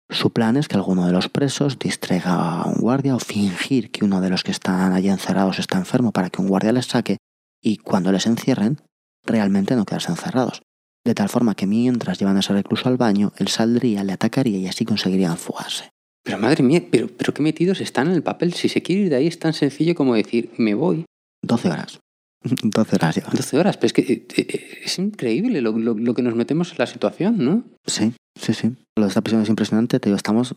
[0.10, 4.04] Su plan es que alguno de los presos distraiga a un guardia o fingir que
[4.04, 7.18] uno de los que están allí encerrados está enfermo para que un guardia les saque
[7.64, 8.82] y cuando les encierren,
[9.26, 10.64] realmente no quedarse encerrados.
[11.06, 14.58] De tal forma que mientras llevan a ese recluso al baño, él saldría, le atacaría
[14.58, 15.90] y así conseguirían fugarse.
[16.24, 18.54] Pero madre mía, pero, pero qué metidos están en el papel.
[18.54, 21.06] Si se quiere ir de ahí es tan sencillo como decir, me voy.
[21.42, 22.00] 12 horas.
[22.44, 23.34] 12 horas llevan.
[23.36, 23.78] 12 horas.
[23.78, 26.88] Pero es que eh, eh, es increíble lo, lo- lo que nos metemos en la
[26.88, 27.64] situación, ¿no?
[27.86, 28.76] Sí, sí, sí.
[28.98, 30.00] Lo de esta prisión es impresionante.
[30.00, 30.56] Te digo, estamos...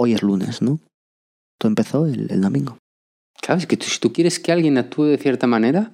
[0.00, 0.78] Hoy es lunes, ¿no?
[1.60, 2.78] Todo empezó el, el domingo.
[3.40, 5.92] Claro, es que tú- si tú quieres que alguien actúe de cierta manera,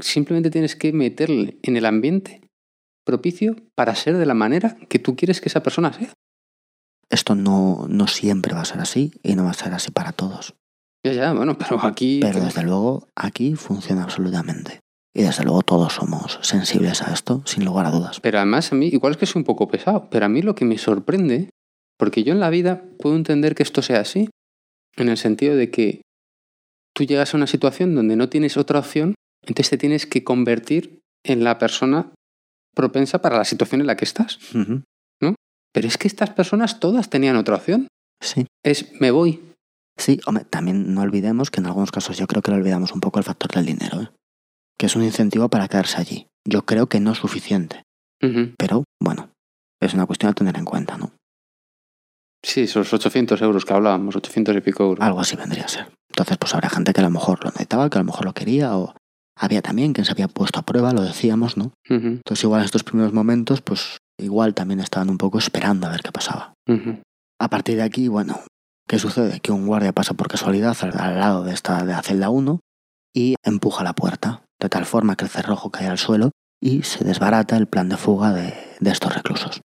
[0.00, 2.40] simplemente tienes que meterle en el ambiente
[3.04, 6.12] propicio para ser de la manera que tú quieres que esa persona sea.
[7.10, 10.12] Esto no, no siempre va a ser así y no va a ser así para
[10.12, 10.54] todos.
[11.04, 12.20] Ya, ya, bueno, pero aquí...
[12.22, 14.80] Pero desde luego aquí funciona absolutamente.
[15.14, 18.20] Y desde luego todos somos sensibles a esto, sin lugar a dudas.
[18.20, 20.54] Pero además a mí, igual es que soy un poco pesado, pero a mí lo
[20.54, 21.50] que me sorprende,
[21.98, 24.30] porque yo en la vida puedo entender que esto sea así,
[24.96, 26.02] en el sentido de que
[26.94, 31.00] tú llegas a una situación donde no tienes otra opción, entonces te tienes que convertir
[31.24, 32.12] en la persona
[32.74, 34.38] propensa para la situación en la que estás.
[34.54, 34.82] Ujú.
[35.74, 37.88] Pero es que estas personas todas tenían otra opción.
[38.20, 39.40] Sí, Es me voy.
[39.96, 43.00] Sí, hombre, también no olvidemos que en algunos casos yo creo que lo olvidamos un
[43.00, 44.10] poco el factor del dinero, ¿eh?
[44.78, 46.26] que es un incentivo para quedarse allí.
[46.44, 47.82] Yo creo que no es suficiente,
[48.58, 49.30] pero bueno,
[49.80, 51.12] es una cuestión a tener en cuenta, ¿no?
[52.44, 55.04] Sí, esos 800 euros que hablábamos, 800 y pico euros.
[55.04, 55.92] Algo así vendría a ser.
[56.10, 58.32] Entonces, pues habrá gente que a lo mejor lo necesitaba, que a lo mejor lo
[58.32, 58.94] quería, o
[59.36, 61.72] había también quien se había puesto a prueba, lo decíamos, ¿no?
[61.88, 66.02] Entonces, igual en estos primeros momentos, pues igual también estaban un poco esperando a ver
[66.02, 66.54] qué pasaba.
[67.40, 68.40] A partir de aquí, bueno,
[68.88, 69.40] ¿qué sucede?
[69.40, 72.60] Que un guardia pasa por casualidad al, lado de esta de la celda 1
[73.14, 77.04] y empuja la puerta, de tal forma que el cerrojo cae al suelo y se
[77.04, 79.60] desbarata el plan de fuga de, de estos reclusos.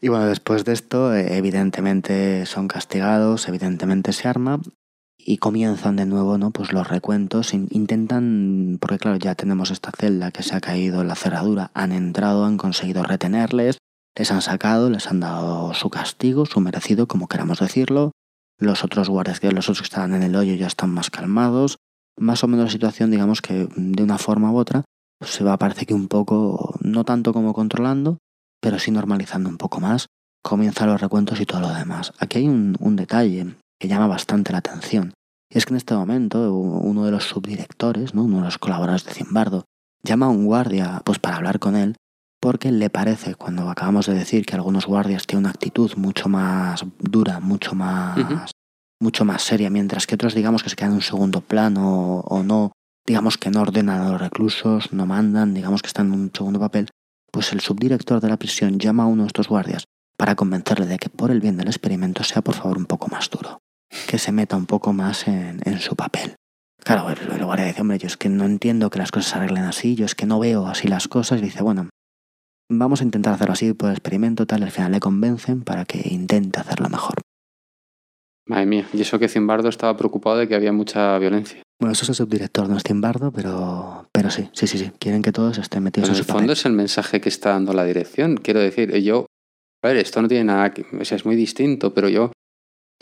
[0.00, 4.60] Y bueno, después de esto, eh, evidentemente son castigados, evidentemente se arma
[5.18, 6.50] y comienzan de nuevo ¿no?
[6.50, 7.54] pues los recuentos.
[7.54, 11.92] In- intentan, porque claro, ya tenemos esta celda que se ha caído la cerradura, han
[11.92, 13.78] entrado, han conseguido retenerles,
[14.16, 18.12] les han sacado, les han dado su castigo, su merecido, como queramos decirlo.
[18.58, 21.78] Los otros guardias, que los otros que estaban en el hoyo ya están más calmados.
[22.18, 24.84] Más o menos la situación, digamos que de una forma u otra,
[25.18, 28.18] pues se va parece que un poco, no tanto como controlando,
[28.60, 30.06] pero sí normalizando un poco más.
[30.42, 32.12] Comienzan los recuentos y todo lo demás.
[32.18, 35.12] Aquí hay un, detalle que llama bastante la atención.
[35.50, 38.24] Y es que en este momento uno de los subdirectores, ¿no?
[38.24, 39.64] uno de los colaboradores de Zimbardo,
[40.02, 41.96] llama a un guardia pues para hablar con él
[42.46, 46.84] porque le parece, cuando acabamos de decir que algunos guardias tienen una actitud mucho más
[47.00, 48.52] dura, mucho más,
[49.00, 52.44] mucho más seria, mientras que otros digamos que se quedan en un segundo plano o
[52.44, 52.70] no,
[53.04, 56.60] digamos que no ordenan a los reclusos, no mandan, digamos que están en un segundo
[56.60, 56.88] papel,
[57.32, 59.82] pues el subdirector de la prisión llama a uno de estos guardias
[60.16, 63.28] para convencerle de que por el bien del experimento sea por favor un poco más
[63.28, 63.58] duro,
[64.06, 66.36] que se meta un poco más en, en su papel.
[66.84, 69.38] Claro, el, el guardia dice, hombre, yo es que no entiendo que las cosas se
[69.38, 71.40] arreglen así, yo es que no veo así las cosas.
[71.40, 71.88] Y dice, bueno,
[72.68, 74.62] vamos a intentar hacerlo así por experimento, tal.
[74.62, 77.14] Al final le convencen para que intente hacerlo mejor.
[78.48, 81.62] Madre mía, y eso que Zimbardo estaba preocupado de que había mucha violencia.
[81.80, 84.92] Bueno, eso es el subdirector, no es Timbardo, pero, pero sí, sí, sí, sí.
[84.98, 86.50] Quieren que todos estén metidos Pero en en el fondo papel.
[86.52, 88.36] es el mensaje que está dando la dirección.
[88.36, 89.26] Quiero decir, yo,
[89.82, 92.30] a ver, esto no tiene nada que, o sea, es muy distinto, pero yo,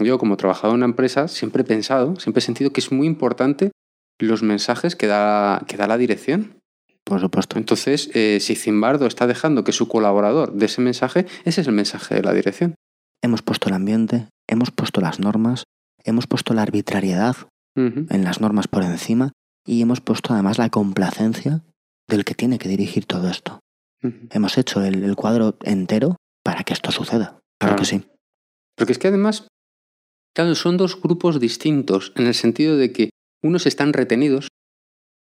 [0.03, 3.07] yo como trabajador en una empresa, siempre he pensado, siempre he sentido que es muy
[3.07, 3.71] importante
[4.19, 6.57] los mensajes que da, que da la dirección.
[7.05, 7.59] Por supuesto.
[7.59, 11.75] Entonces, eh, si Zimbardo está dejando que su colaborador dé ese mensaje, ese es el
[11.75, 12.75] mensaje de la dirección.
[13.23, 15.65] Hemos puesto el ambiente, hemos puesto las normas,
[16.03, 17.37] hemos puesto la arbitrariedad
[17.77, 19.33] en las normas por encima
[19.67, 21.63] y hemos puesto además la complacencia
[22.09, 23.59] del que tiene que dirigir todo esto.
[24.31, 27.39] Hemos hecho el, el cuadro entero para que esto suceda.
[27.59, 27.77] Claro Claro.
[27.77, 28.05] que sí.
[28.77, 29.49] Porque es que además,
[30.37, 33.11] claro, son dos grupos distintos en el sentido de que
[33.43, 34.49] unos están retenidos,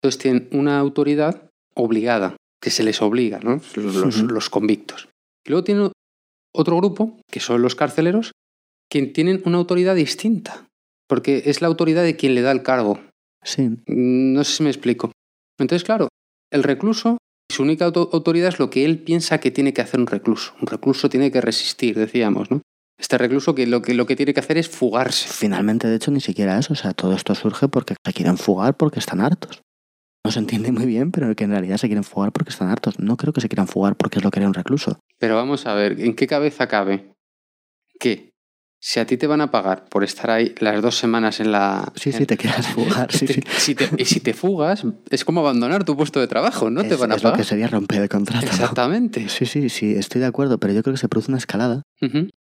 [0.02, 1.47] entonces tienen una autoridad
[1.78, 3.62] obligada, que se les obliga, ¿no?
[3.76, 5.08] Los, convictos.
[5.46, 5.92] Y luego tiene
[6.54, 8.32] otro grupo, que son los carceleros,
[8.90, 10.66] que tienen una autoridad distinta,
[11.08, 13.00] porque es la autoridad de quien le da el cargo.
[13.44, 15.12] Sí, No sé si me explico.
[15.60, 16.08] Entonces, claro,
[16.52, 17.18] el recluso,
[17.52, 20.54] su única auto- autoridad es lo que él piensa que tiene que hacer un recluso.
[20.62, 22.62] Un recluso tiene que resistir, decíamos, ¿no?
[23.00, 25.30] Este recluso que lo que, lo que tiene que hacer es fugarse.
[25.30, 26.74] finalmente de hecho ni siquiera eso.
[26.74, 29.62] O sea, todo esto surge porque se quieren fugar porque están hartos.
[30.28, 33.00] No se entiende muy bien, pero que en realidad se quieren fugar porque están hartos.
[33.00, 35.00] No creo que se quieran fugar porque es lo que era un recluso.
[35.20, 37.14] Pero vamos a ver, ¿en qué cabeza cabe
[38.00, 38.30] que
[38.80, 41.92] si a ti te van a pagar por estar ahí las dos semanas en la...
[41.96, 43.12] Sí, sí, en- te quieras fugar.
[43.12, 43.42] Sí, te- sí.
[43.58, 46.94] Si te, y si te fugas, es como abandonar tu puesto de trabajo, no te
[46.94, 48.46] es, van a es lo que sería romper el contrato.
[48.46, 48.52] ¿no?
[48.52, 49.30] Exactamente.
[49.30, 51.82] Sí, sí, sí, estoy de acuerdo, pero yo creo que se produce una escalada.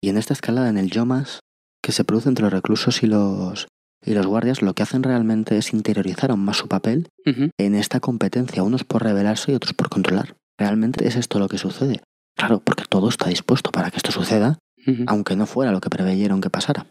[0.01, 1.41] Y en esta escalada, en el Yomas,
[1.83, 3.67] que se produce entre los reclusos y los,
[4.05, 8.01] y los guardias, lo que hacen realmente es interiorizar aún más su papel en esta
[8.01, 10.37] competencia, unos por rebelarse y otros por controlar.
[10.59, 12.01] Realmente es esto lo que sucede.
[12.37, 14.59] Claro, porque todo está dispuesto para que esto suceda,
[15.07, 16.87] aunque no fuera lo que preveyeron que pasara.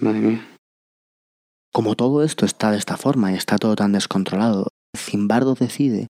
[0.00, 0.48] Madre mía.
[1.72, 6.08] Como todo esto está de esta forma y está todo tan descontrolado, Zimbardo decide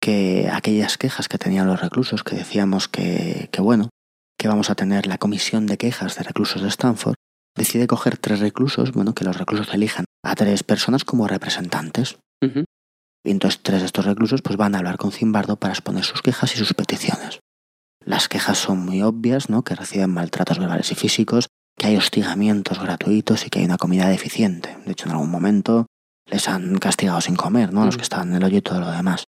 [0.00, 3.90] que aquellas quejas que tenían los reclusos, que decíamos que, que bueno,
[4.38, 7.16] que vamos a tener la comisión de quejas de reclusos de Stanford,
[7.60, 12.18] decide coger tres reclusos, bueno, que los reclusos elijan a tres personas como representantes.
[12.42, 16.22] Y entonces tres de estos reclusos pues van a hablar con Zimbardo para exponer sus
[16.22, 17.40] quejas y sus peticiones.
[18.02, 19.62] Las quejas son muy obvias, ¿no?
[19.62, 24.08] Que reciben maltratos verbales y físicos, que hay hostigamientos gratuitos y que hay una comida
[24.08, 24.78] deficiente.
[24.86, 25.86] De hecho, en algún momento
[26.24, 27.82] les han castigado sin comer, ¿no?
[27.82, 29.24] A los que estaban en el hoyo y todo lo demás.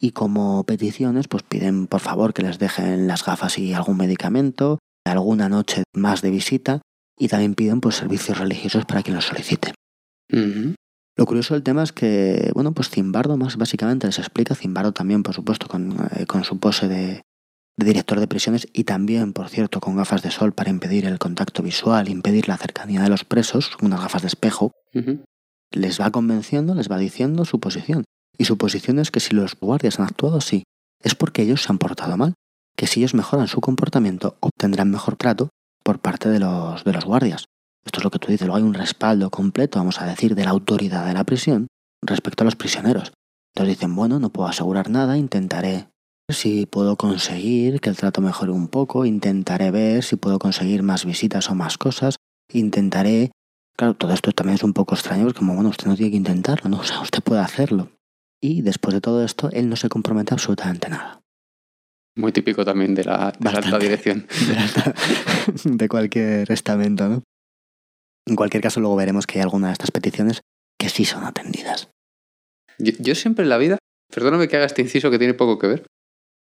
[0.00, 4.80] Y como peticiones, pues piden por favor que les dejen las gafas y algún medicamento,
[5.04, 6.82] alguna noche más de visita,
[7.18, 9.72] y también piden pues servicios religiosos para quien los solicite.
[11.18, 15.22] Lo curioso del tema es que, bueno, pues Zimbardo más básicamente les explica, Zimbardo también,
[15.22, 17.22] por supuesto, con, eh, con su pose de,
[17.76, 21.18] de director de prisiones y también, por cierto, con gafas de sol para impedir el
[21.18, 24.72] contacto visual, impedir la cercanía de los presos, unas gafas de espejo,
[25.70, 28.04] les va convenciendo, les va diciendo su posición.
[28.38, 30.64] Y su posición es que si los guardias han actuado así,
[31.02, 32.34] es porque ellos se han portado mal,
[32.76, 35.48] que si ellos mejoran su comportamiento, obtendrán mejor trato
[35.86, 37.44] por parte de los, de los guardias.
[37.84, 40.44] Esto es lo que tú dices, luego hay un respaldo completo, vamos a decir, de
[40.44, 41.68] la autoridad de la prisión
[42.02, 43.12] respecto a los prisioneros.
[43.54, 45.86] Entonces dicen, bueno, no puedo asegurar nada, intentaré
[46.28, 51.04] si puedo conseguir que el trato mejore un poco, intentaré ver si puedo conseguir más
[51.04, 52.16] visitas o más cosas,
[52.52, 53.30] intentaré
[53.76, 56.16] Claro, todo esto también es un poco extraño, porque como, bueno, usted no tiene que
[56.16, 56.78] intentarlo, ¿no?
[56.78, 57.90] O sea, usted puede hacerlo.
[58.40, 61.20] Y después de todo esto, él no se compromete absolutamente nada.
[62.16, 64.26] Muy típico también de la, de la alta dirección.
[64.48, 64.94] De, la-
[65.76, 67.22] de cualquier estamento, ¿no?
[68.26, 70.40] En cualquier caso, luego veremos que hay alguna de estas peticiones
[70.80, 71.90] que sí son atendidas.
[72.78, 73.78] Yo, yo siempre en la vida,
[74.12, 75.86] perdóname que haga este inciso que tiene poco que ver,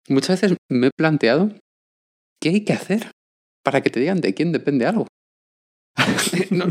[0.08, 1.50] muchas veces me he planteado
[2.40, 3.10] qué hay que hacer
[3.64, 5.06] para que te digan de quién depende algo.
[6.50, 6.66] No,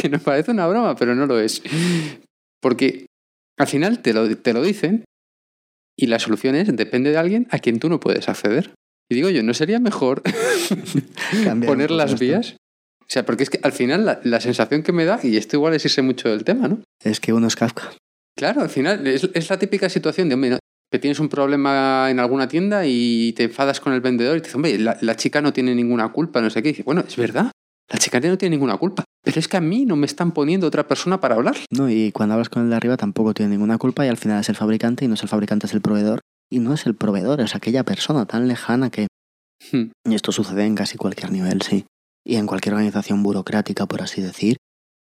[0.00, 1.62] que nos parece una broma, pero no lo es.
[2.60, 3.06] Porque
[3.58, 5.04] al final te lo, te lo dicen
[6.02, 8.72] y la solución es depende de alguien a quien tú no puedes acceder.
[9.08, 10.20] Y digo yo, ¿no sería mejor
[11.66, 12.56] poner las vías?
[13.02, 15.56] O sea, porque es que al final la, la sensación que me da, y esto
[15.56, 16.80] igual es irse mucho del tema, ¿no?
[17.04, 17.92] Es que uno es Kafka.
[18.36, 20.58] Claro, al final es, es la típica situación de, hombre, ¿no?
[20.90, 24.48] que tienes un problema en alguna tienda y te enfadas con el vendedor y te
[24.48, 26.70] dice, hombre, la, la chica no tiene ninguna culpa, no sé qué.
[26.70, 27.52] Y dice, bueno, es verdad,
[27.88, 30.66] la chica no tiene ninguna culpa, pero es que a mí no me están poniendo
[30.66, 31.56] otra persona para hablar.
[31.70, 34.40] No, y cuando hablas con el de arriba tampoco tiene ninguna culpa y al final
[34.40, 36.20] es el fabricante y no es el fabricante, es el proveedor.
[36.50, 39.06] Y no es el proveedor, es aquella persona tan lejana que...
[39.70, 39.90] Hmm.
[40.04, 41.86] Y esto sucede en casi cualquier nivel, sí.
[42.26, 44.56] Y en cualquier organización burocrática, por así decir,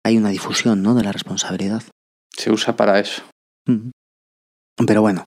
[0.04, 0.94] hay una difusión, ¿no?
[0.94, 1.82] De la responsabilidad.
[2.36, 3.22] Se usa para eso.
[4.86, 5.24] Pero bueno,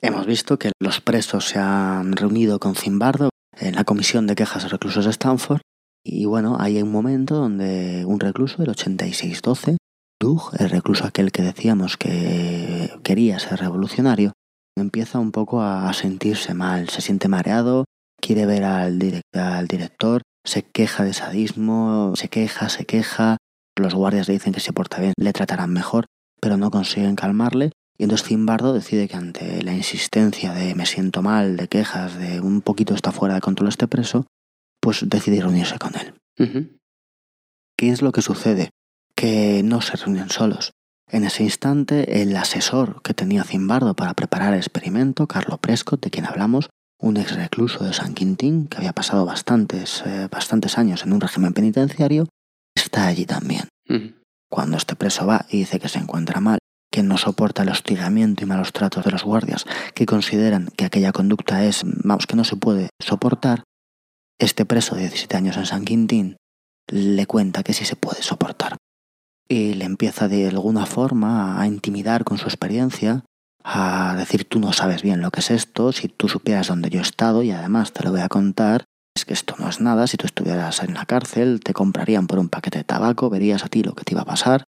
[0.00, 4.62] hemos visto que los presos se han reunido con Zimbardo en la comisión de quejas
[4.62, 5.60] de reclusos de Stanford
[6.04, 9.76] y bueno, hay un momento donde un recluso, el 8612,
[10.20, 14.32] Doug, el recluso aquel que decíamos que quería ser revolucionario,
[14.76, 17.84] empieza un poco a sentirse mal, se siente mareado,
[18.20, 18.98] quiere ver al,
[19.32, 23.36] al director, se queja de sadismo, se queja, se queja,
[23.76, 26.06] los guardias le dicen que se porta bien, le tratarán mejor,
[26.40, 27.70] pero no consiguen calmarle.
[27.98, 32.40] Y entonces Zimbardo decide que ante la insistencia de me siento mal, de quejas, de
[32.40, 34.26] un poquito está fuera de control este preso,
[34.82, 36.14] pues decide reunirse con él.
[37.76, 38.70] ¿Qué es lo que sucede?
[39.14, 40.72] Que no se reúnen solos.
[41.08, 46.10] En ese instante, el asesor que tenía Zimbardo para preparar el experimento, Carlo Prescott, de
[46.10, 51.04] quien hablamos, un ex recluso de San Quintín, que había pasado bastantes, eh, bastantes años
[51.04, 52.28] en un régimen penitenciario,
[52.74, 53.68] está allí también.
[54.50, 56.58] Cuando este preso va y dice que se encuentra mal,
[56.90, 59.64] que no soporta el hostigamiento y malos tratos de los guardias,
[59.94, 63.64] que consideran que aquella conducta es, vamos, que no se puede soportar,
[64.38, 66.36] este preso de 17 años en San Quintín
[66.88, 68.76] le cuenta que sí se puede soportar.
[69.48, 73.24] Y le empieza de alguna forma a intimidar con su experiencia,
[73.64, 77.00] a decir tú no sabes bien lo que es esto, si tú supieras dónde yo
[77.00, 80.06] he estado y además te lo voy a contar, es que esto no es nada,
[80.06, 83.68] si tú estuvieras en la cárcel te comprarían por un paquete de tabaco, verías a
[83.68, 84.64] ti lo que te iba a pasar.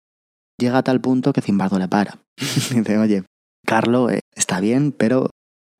[0.58, 2.18] Llega a tal punto que Zimbardo le para.
[2.36, 3.24] dice, oye,
[3.66, 5.30] Carlo, eh, está bien, pero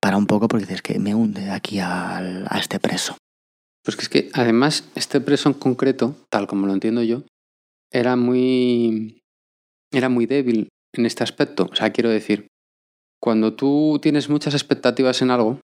[0.01, 3.17] para un poco porque dices que me hunde aquí a, a este preso.
[3.85, 7.23] Pues que es que además este preso en concreto, tal como lo entiendo yo,
[7.93, 9.23] era muy
[9.93, 11.69] era muy débil en este aspecto.
[11.71, 12.49] O sea, quiero decir,
[13.21, 15.61] cuando tú tienes muchas expectativas en algo,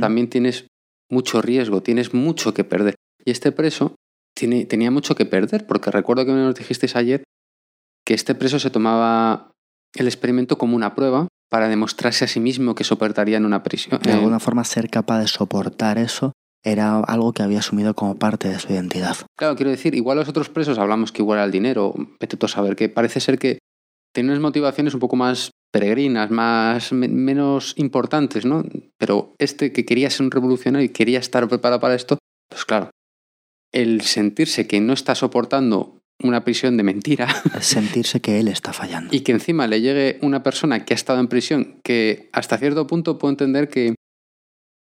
[0.00, 0.66] también tienes
[1.08, 2.96] mucho riesgo, tienes mucho que perder.
[3.24, 3.94] Y este preso
[4.34, 7.22] tiene, tenía mucho que perder, porque recuerdo que nos dijisteis ayer
[8.04, 9.52] que este preso se tomaba
[9.94, 14.00] el experimento como una prueba para demostrarse a sí mismo que soportaría en una prisión.
[14.02, 16.32] De alguna forma ser capaz de soportar eso
[16.70, 19.16] era algo que había asumido como parte de su identidad.
[19.36, 22.46] Claro, quiero decir, igual los otros presos hablamos que igual era el dinero, vete tú
[22.46, 23.58] a saber que parece ser que
[24.14, 28.64] tiene unas motivaciones un poco más peregrinas, más menos importantes, ¿no?
[28.98, 32.90] Pero este que quería ser un revolucionario y quería estar preparado para esto, pues claro,
[33.72, 37.28] el sentirse que no está soportando una prisión de mentira.
[37.60, 39.14] Sentirse que él está fallando.
[39.14, 42.86] Y que encima le llegue una persona que ha estado en prisión, que hasta cierto
[42.86, 43.94] punto puedo entender que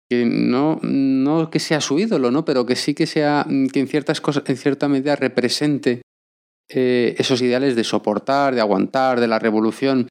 [0.08, 2.44] que no, no que sea su ídolo, ¿no?
[2.44, 6.02] Pero que sí que sea, mm, que en ciertas cosas, en cierta medida represente
[6.68, 10.08] eh, esos ideales de soportar, de aguantar, de la revolución,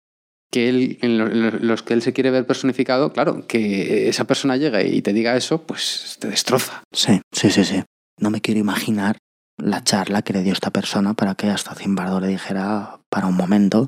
[0.52, 4.84] que él, en los que él se quiere ver personificado, claro, que esa persona llega
[4.84, 6.84] y te diga eso, pues te destroza.
[6.92, 7.84] Sí, sí, sí, sí.
[8.20, 9.18] No me quiero imaginar
[9.58, 13.36] la charla que le dio esta persona para que hasta Zimbardo le dijera para un
[13.36, 13.88] momento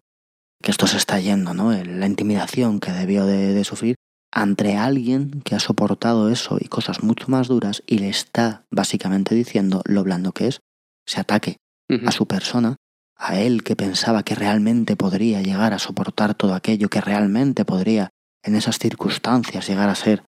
[0.64, 1.72] que esto se está yendo, ¿no?
[1.72, 3.96] La intimidación que debió de sufrir
[4.36, 9.34] ante alguien que ha soportado eso y cosas mucho más duras y le está básicamente
[9.34, 10.60] diciendo lo blando que es,
[11.08, 11.58] se ataque
[12.06, 12.76] a su persona,
[13.16, 18.10] a él que pensaba que realmente podría llegar a soportar todo aquello, que realmente podría
[18.44, 20.24] en esas circunstancias llegar a ser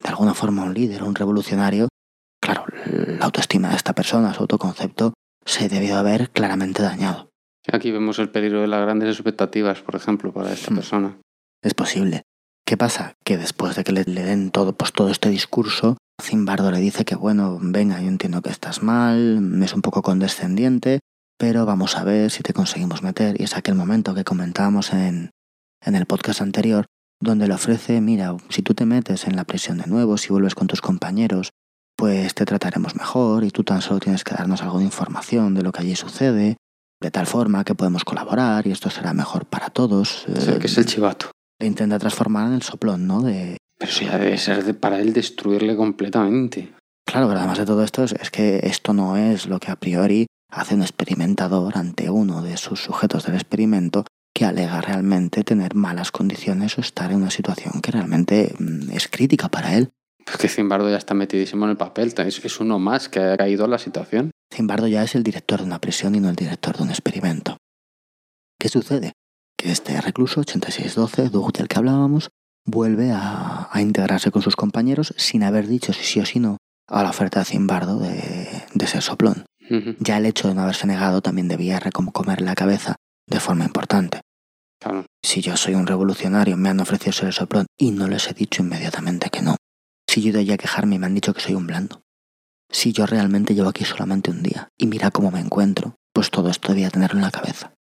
[0.00, 1.88] de alguna forma un líder, un revolucionario,
[2.40, 7.28] claro, la autoestima de esta persona, su autoconcepto, se debió haber claramente dañado.
[7.72, 10.74] Aquí vemos el peligro de las grandes expectativas, por ejemplo, para esta hmm.
[10.74, 11.18] persona.
[11.62, 12.24] Es posible.
[12.72, 13.18] ¿Qué pasa?
[13.22, 17.14] Que después de que le, den todo, pues todo este discurso, Zimbardo le dice que
[17.14, 21.00] bueno, venga, yo entiendo que estás mal, es un poco condescendiente,
[21.36, 23.38] pero vamos a ver si te conseguimos meter.
[23.38, 25.32] Y es aquel momento que comentábamos en,
[25.84, 26.86] en el podcast anterior,
[27.20, 30.54] donde le ofrece, mira, si tú te metes en la prisión de nuevo, si vuelves
[30.54, 31.50] con tus compañeros,
[31.94, 35.60] pues te trataremos mejor y tú tan solo tienes que darnos algo de información de
[35.60, 36.56] lo que allí sucede,
[37.02, 40.24] de tal forma que podemos colaborar y esto será mejor para todos.
[40.24, 43.22] Que es el chivato intenta transformar en el soplón, ¿no?
[43.22, 43.56] De...
[43.78, 46.72] Pero eso ya debe ser para él destruirle completamente.
[47.04, 50.26] Claro, pero además de todo esto es, que esto no es lo que a priori
[50.50, 56.10] hace un experimentador ante uno de sus sujetos del experimento que alega realmente tener malas
[56.10, 59.90] condiciones o estar en una situación que realmente mm, es crítica para él.
[60.24, 63.36] Pues que Zimbardo ya está metidísimo en el papel, es, es uno más que ha
[63.36, 64.30] caído en la situación.
[64.54, 67.56] Zimbardo ya es el director de una prisión y no el director de un experimento.
[68.58, 69.12] ¿Qué sucede?
[69.64, 72.30] Este recluso 8612, Doug del que hablábamos,
[72.64, 76.58] vuelve a, integrarse con sus compañeros sin haber dicho si sí o si no
[76.88, 79.44] a la oferta de Zimbardo de, de ser soplón.
[80.00, 82.96] Ya el hecho de no haberse negado también debía recomer la cabeza
[83.26, 84.20] de forma importante.
[85.22, 88.34] Si yo soy un revolucionario, me han ofrecido ser el soplón y no les he
[88.34, 89.56] dicho inmediatamente que no.
[90.06, 92.02] Si yo de a quejarme y me han dicho que soy un blando.
[92.70, 96.50] Si yo realmente llevo aquí solamente un día y mira cómo me encuentro, pues todo
[96.50, 97.72] esto debía tenerlo en la cabeza.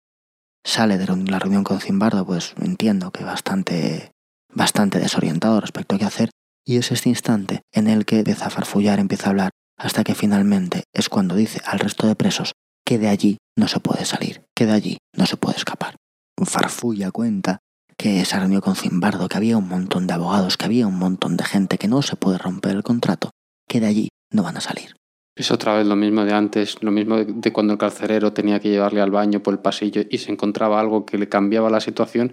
[0.64, 4.12] Sale de la reunión con Zimbardo, pues entiendo que bastante,
[4.52, 6.30] bastante desorientado respecto a qué hacer,
[6.64, 10.14] y es este instante en el que empieza a farfullar, empieza a hablar, hasta que
[10.14, 12.52] finalmente es cuando dice al resto de presos
[12.84, 15.96] que de allí no se puede salir, que de allí no se puede escapar.
[16.44, 17.58] Farfulla cuenta
[17.96, 21.36] que se reunió con Zimbardo, que había un montón de abogados, que había un montón
[21.36, 23.30] de gente, que no se puede romper el contrato,
[23.68, 24.96] que de allí no van a salir.
[25.36, 28.68] Es otra vez lo mismo de antes, lo mismo de cuando el carcerero tenía que
[28.68, 32.32] llevarle al baño por el pasillo y se encontraba algo que le cambiaba la situación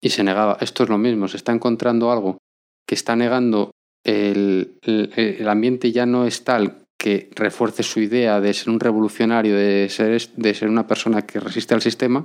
[0.00, 0.56] y se negaba.
[0.60, 2.38] Esto es lo mismo, se está encontrando algo
[2.86, 3.72] que está negando
[4.04, 9.56] el, el, ambiente ya no es tal que refuerce su idea de ser un revolucionario,
[9.56, 12.24] de ser, de ser una persona que resiste al sistema,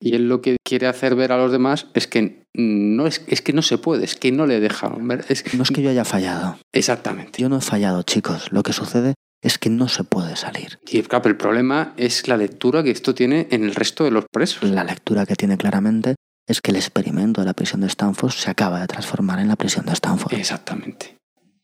[0.00, 3.42] y él lo que quiere hacer ver a los demás es que no es, es
[3.42, 5.24] que no se puede, es que no le dejan ver.
[5.28, 6.58] Es no es que yo haya fallado.
[6.72, 7.42] Exactamente.
[7.42, 8.52] Yo no he fallado, chicos.
[8.52, 10.78] Lo que sucede es que no se puede salir.
[10.90, 14.24] Y claro, el problema es la lectura que esto tiene en el resto de los
[14.30, 14.68] presos.
[14.70, 16.14] La lectura que tiene claramente
[16.48, 19.56] es que el experimento de la prisión de Stanford se acaba de transformar en la
[19.56, 20.34] prisión de Stanford.
[20.34, 21.16] Exactamente.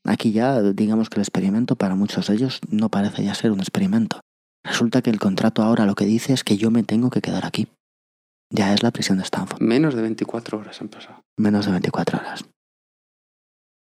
[0.04, 3.60] Aquí ya digamos que el experimento para muchos de ellos no parece ya ser un
[3.60, 4.20] experimento.
[4.62, 7.46] Resulta que el contrato ahora lo que dice es que yo me tengo que quedar
[7.46, 7.68] aquí.
[8.50, 9.60] Ya es la prisión de Stanford.
[9.62, 11.22] Menos de 24 horas han pasado.
[11.38, 12.44] Menos de 24 horas.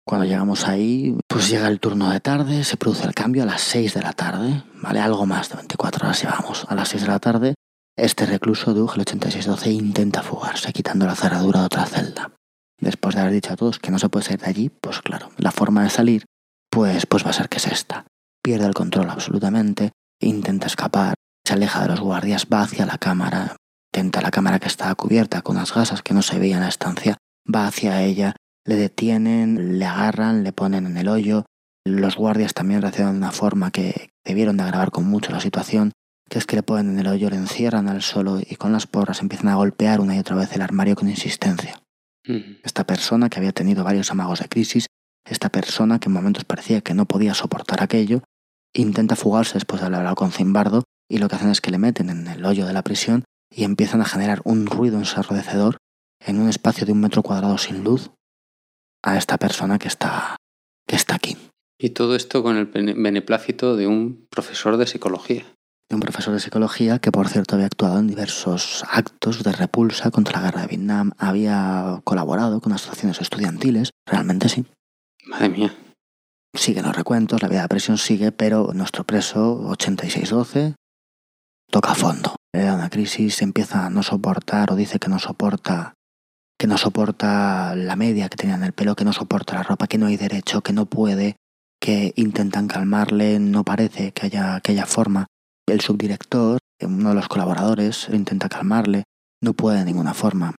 [0.05, 3.61] Cuando llegamos ahí, pues llega el turno de tarde, se produce el cambio a las
[3.61, 4.99] 6 de la tarde, ¿vale?
[4.99, 6.65] Algo más de 24 horas llevamos.
[6.67, 7.53] A las 6 de la tarde,
[7.97, 12.31] este recluso Doug, el 8612, intenta fugarse quitando la cerradura de otra celda.
[12.79, 15.29] Después de haber dicho a todos que no se puede salir de allí, pues claro,
[15.37, 16.25] la forma de salir,
[16.71, 18.05] pues, pues va a ser que es esta.
[18.41, 21.13] Pierde el control absolutamente, intenta escapar,
[21.45, 23.55] se aleja de los guardias, va hacia la cámara,
[23.93, 26.69] intenta la cámara que estaba cubierta con unas gasas que no se veían en la
[26.69, 27.17] estancia,
[27.53, 28.35] va hacia ella,
[28.65, 31.45] le detienen, le agarran, le ponen en el hoyo.
[31.85, 35.91] Los guardias también reaccionan de una forma que debieron de agravar con mucho la situación,
[36.29, 38.87] que es que le ponen en el hoyo, le encierran al suelo y con las
[38.87, 41.81] porras empiezan a golpear una y otra vez el armario con insistencia.
[42.63, 44.85] Esta persona que había tenido varios amagos de crisis,
[45.25, 48.21] esta persona que en momentos parecía que no podía soportar aquello,
[48.73, 52.09] intenta fugarse después de hablado con Zimbardo y lo que hacen es que le meten
[52.09, 55.77] en el hoyo de la prisión y empiezan a generar un ruido ensordecedor
[56.23, 58.11] en un espacio de un metro cuadrado sin luz
[59.03, 60.35] a esta persona que está,
[60.87, 61.37] que está aquí.
[61.79, 65.45] Y todo esto con el beneplácito de un profesor de psicología.
[65.89, 70.11] De un profesor de psicología que, por cierto, había actuado en diversos actos de repulsa
[70.11, 74.65] contra la guerra de Vietnam, había colaborado con asociaciones estudiantiles, realmente sí.
[75.25, 75.75] Madre mía.
[76.53, 80.75] Siguen los recuentos, la vida de presión sigue, pero nuestro preso 8612
[81.71, 82.35] toca fondo.
[82.53, 85.93] Le da una crisis, empieza a no soportar o dice que no soporta
[86.61, 89.87] que no soporta la media que tenía en el pelo, que no soporta la ropa,
[89.87, 91.37] que no hay derecho, que no puede,
[91.79, 95.25] que intentan calmarle, no parece que haya, que haya forma.
[95.65, 99.05] El subdirector, uno de los colaboradores, intenta calmarle,
[99.41, 100.53] no puede de ninguna forma.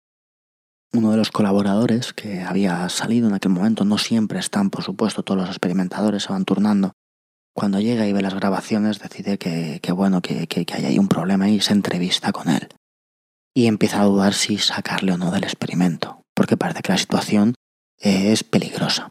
[0.91, 5.21] Uno de los colaboradores que había salido en aquel momento, no siempre están, por supuesto,
[5.21, 6.93] todos los experimentadores se van turnando.
[7.53, 11.09] Cuando llega y ve las grabaciones, decide que, bueno, que, que, que hay ahí un
[11.09, 12.69] problema y se entrevista con él
[13.53, 17.55] y empieza a dudar si sacarle o no del experimento, porque parece que la situación
[17.99, 19.09] eh, es peligrosa.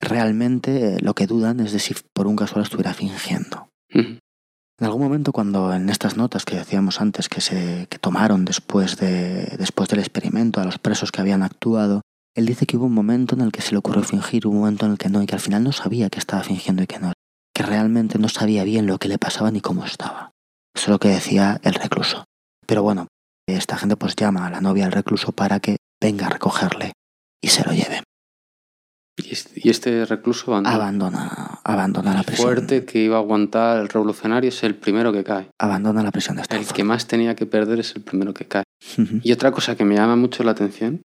[0.00, 3.68] Realmente eh, lo que dudan es de si por un casual estuviera fingiendo.
[3.90, 8.96] En algún momento cuando en estas notas que decíamos antes que se que tomaron después,
[8.98, 12.02] de, después del experimento a los presos que habían actuado,
[12.36, 14.86] él dice que hubo un momento en el que se le ocurrió fingir, un momento
[14.86, 17.00] en el que no, y que al final no sabía que estaba fingiendo y que
[17.00, 17.12] no,
[17.52, 20.30] que realmente no sabía bien lo que le pasaba ni cómo estaba.
[20.72, 22.24] Eso es lo que decía el recluso.
[22.66, 23.08] Pero bueno,
[23.56, 26.92] esta gente pues llama a la novia al recluso para que venga a recogerle
[27.42, 28.02] y se lo lleve.
[29.56, 32.46] Y este recluso abandona, abandona, la prisión.
[32.46, 35.48] fuerte que iba a aguantar el revolucionario es el primero que cae.
[35.58, 36.68] Abandona la prisión de Stanford.
[36.68, 38.64] El que más tenía que perder es el primero que cae.
[39.22, 41.02] y otra cosa que me llama mucho la atención,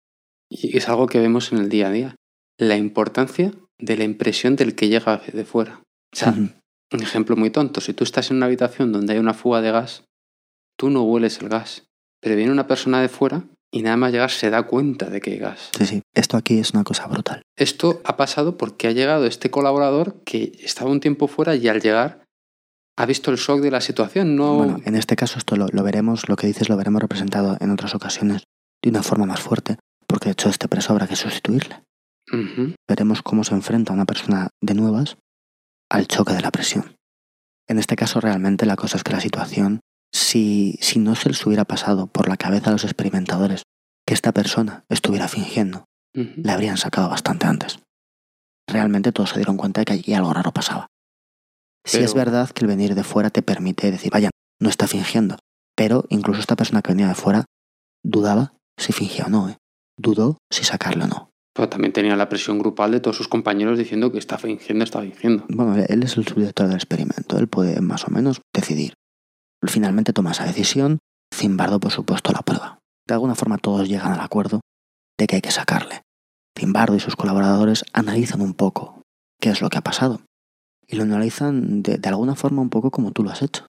[0.50, 2.16] y es algo que vemos en el día a día,
[2.58, 5.82] la importancia de la impresión del que llega de fuera.
[6.14, 9.34] O sea, un ejemplo muy tonto, si tú estás en una habitación donde hay una
[9.34, 10.06] fuga de gas,
[10.78, 11.88] tú no hueles el gas,
[12.22, 15.32] pero viene una persona de fuera y nada más llegar se da cuenta de que
[15.32, 15.70] hay gas.
[15.78, 17.42] Sí, sí, esto aquí es una cosa brutal.
[17.58, 21.82] Esto ha pasado porque ha llegado este colaborador que estaba un tiempo fuera y al
[21.82, 22.24] llegar
[22.98, 24.36] ha visto el shock de la situación.
[24.36, 24.56] No...
[24.56, 27.94] Bueno, en este caso esto lo, veremos, lo que dices lo veremos representado en otras
[27.94, 28.44] ocasiones
[28.82, 31.84] de una forma más fuerte, porque de hecho este preso habrá que sustituirle.
[32.90, 35.18] Veremos cómo se enfrenta una persona de nuevas
[35.90, 36.96] al choque de la presión.
[37.70, 39.80] En este caso realmente la cosa es que la situación
[40.18, 43.64] si, si no se les hubiera pasado por la cabeza a los experimentadores
[44.06, 47.80] que esta persona estuviera fingiendo, le habrían sacado bastante antes.
[48.68, 50.88] Realmente todos se dieron cuenta de que allí algo raro pasaba.
[51.86, 55.38] Si es verdad que el venir de fuera te permite decir, vaya, no está fingiendo,
[55.76, 57.46] pero incluso esta persona que venía de fuera
[58.04, 59.58] dudaba si fingía o no, ¿eh?
[59.98, 61.30] dudó si sacarlo o no.
[61.54, 65.02] Pero también tenía la presión grupal de todos sus compañeros diciendo que está fingiendo, está
[65.02, 65.46] fingiendo.
[65.50, 68.94] Bueno, él es el subdirector del experimento, él puede más o menos decidir.
[69.64, 71.00] Finalmente toma esa decisión,
[71.34, 72.80] Zimbardo por supuesto la prueba.
[73.08, 74.62] De alguna forma todos llegan al acuerdo
[75.18, 76.02] de que hay que sacarle.
[76.58, 79.02] Zimbardo y sus colaboradores analizan un poco
[79.40, 80.22] qué es lo que ha pasado.
[80.88, 83.66] Y lo analizan de, alguna forma un poco como tú lo has hecho.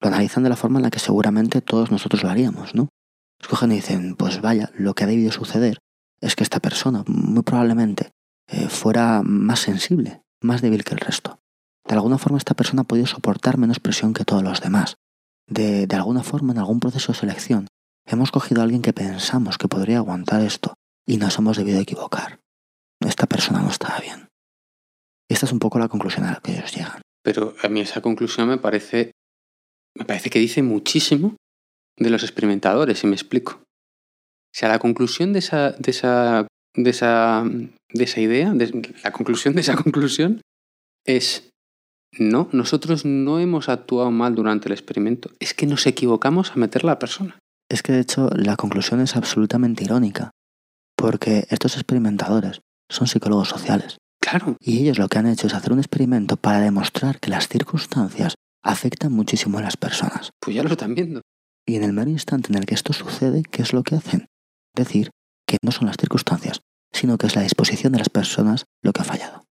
[0.00, 2.88] Lo analizan de la forma en la que seguramente todos nosotros lo haríamos, ¿no?
[3.40, 5.78] Escogen y dicen, pues vaya, lo que ha debido suceder
[6.20, 8.10] es que esta persona muy probablemente
[8.48, 11.38] eh, fuera más sensible, más débil que el resto.
[11.86, 14.96] De alguna forma esta persona ha podido soportar menos presión que todos los demás.
[15.48, 17.68] De, de alguna forma, en algún proceso de selección,
[18.06, 20.74] hemos cogido a alguien que pensamos que podría aguantar esto
[21.06, 22.40] y nos hemos debido equivocar.
[23.00, 24.28] Esta persona no estaba bien.
[25.28, 27.02] Esta es un poco la conclusión a la que ellos llegan.
[27.22, 29.12] Pero a mí esa conclusión me parece,
[29.96, 31.36] me parece que dice muchísimo
[31.98, 33.52] de los experimentadores, si me explico.
[33.54, 39.12] O sea, la conclusión de esa, de esa, de esa, de esa idea, de, la
[39.12, 40.40] conclusión de esa conclusión
[41.04, 41.50] es,
[42.18, 46.84] no, nosotros no hemos actuado mal durante el experimento, es que nos equivocamos a meter
[46.84, 47.38] la persona.
[47.68, 50.30] Es que de hecho la conclusión es absolutamente irónica,
[50.96, 53.98] porque estos experimentadores son psicólogos sociales.
[54.20, 54.56] Claro.
[54.60, 58.34] Y ellos lo que han hecho es hacer un experimento para demostrar que las circunstancias
[58.62, 60.30] afectan muchísimo a las personas.
[60.40, 61.20] Pues ya lo están viendo.
[61.66, 64.26] Y en el mero instante en el que esto sucede, ¿qué es lo que hacen?
[64.74, 65.10] Decir
[65.46, 66.60] que no son las circunstancias,
[66.92, 69.44] sino que es la disposición de las personas lo que ha fallado.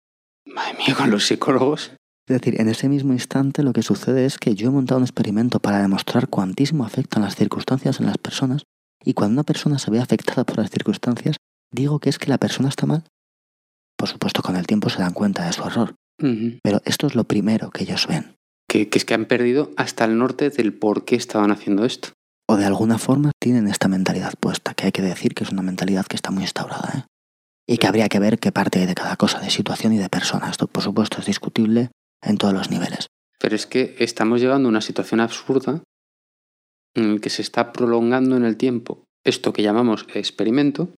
[0.46, 1.92] Madre mía, con los psicólogos.
[2.28, 5.04] Es decir, en ese mismo instante lo que sucede es que yo he montado un
[5.04, 8.62] experimento para demostrar cuantísimo afectan las circunstancias en las personas
[9.04, 11.36] y cuando una persona se ve afectada por las circunstancias,
[11.72, 13.04] digo que es que la persona está mal.
[13.96, 15.94] Por supuesto, con el tiempo se dan cuenta de su error.
[16.22, 16.60] Uh -huh.
[16.62, 18.36] Pero esto es lo primero que ellos ven.
[18.68, 22.10] Que, que, es que han perdido hasta el norte del por qué estaban haciendo esto.
[22.48, 25.62] O de alguna forma tienen esta mentalidad puesta, que hay que decir que es una
[25.62, 26.92] mentalidad que está muy instaurada.
[26.96, 27.04] ¿eh?
[27.66, 30.08] Y que habría que ver qué parte hay de cada cosa, de situación y de
[30.08, 30.50] persona.
[30.50, 31.90] Esto, por supuesto, es discutible
[32.22, 33.08] en todos los niveles.
[33.38, 35.82] Pero es que estamos llegando a una situación absurda
[36.94, 40.94] en la que se está prolongando en el tiempo esto que llamamos experimento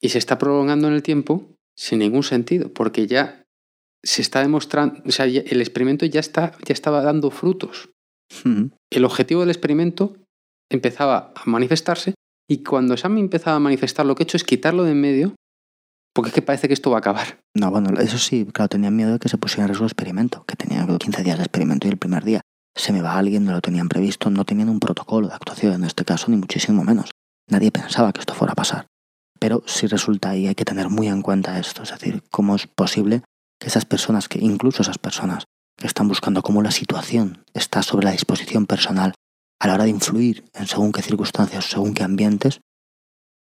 [0.00, 3.44] y se está prolongando en el tiempo sin ningún sentido, porque ya
[4.04, 7.90] se está demostrando, o sea, el experimento ya, está, ya estaba dando frutos.
[8.90, 10.16] El objetivo del experimento
[10.70, 12.14] empezaba a manifestarse
[12.48, 15.00] y cuando se ha empezado a manifestar lo que he hecho es quitarlo de en
[15.00, 15.34] medio
[16.16, 17.42] porque es que parece que esto va a acabar.
[17.54, 20.44] No, bueno, eso sí, claro, tenían miedo de que se pusiera en riesgo el experimento,
[20.46, 22.40] que tenía 15 días de experimento y el primer día
[22.74, 25.84] se me va alguien, no lo tenían previsto, no tenían un protocolo de actuación en
[25.84, 27.10] este caso, ni muchísimo menos.
[27.50, 28.86] Nadie pensaba que esto fuera a pasar.
[29.38, 32.66] Pero sí resulta y hay que tener muy en cuenta esto, es decir, cómo es
[32.66, 33.22] posible
[33.60, 35.44] que esas personas, que incluso esas personas
[35.76, 39.12] que están buscando cómo la situación está sobre la disposición personal
[39.60, 42.60] a la hora de influir en según qué circunstancias, según qué ambientes,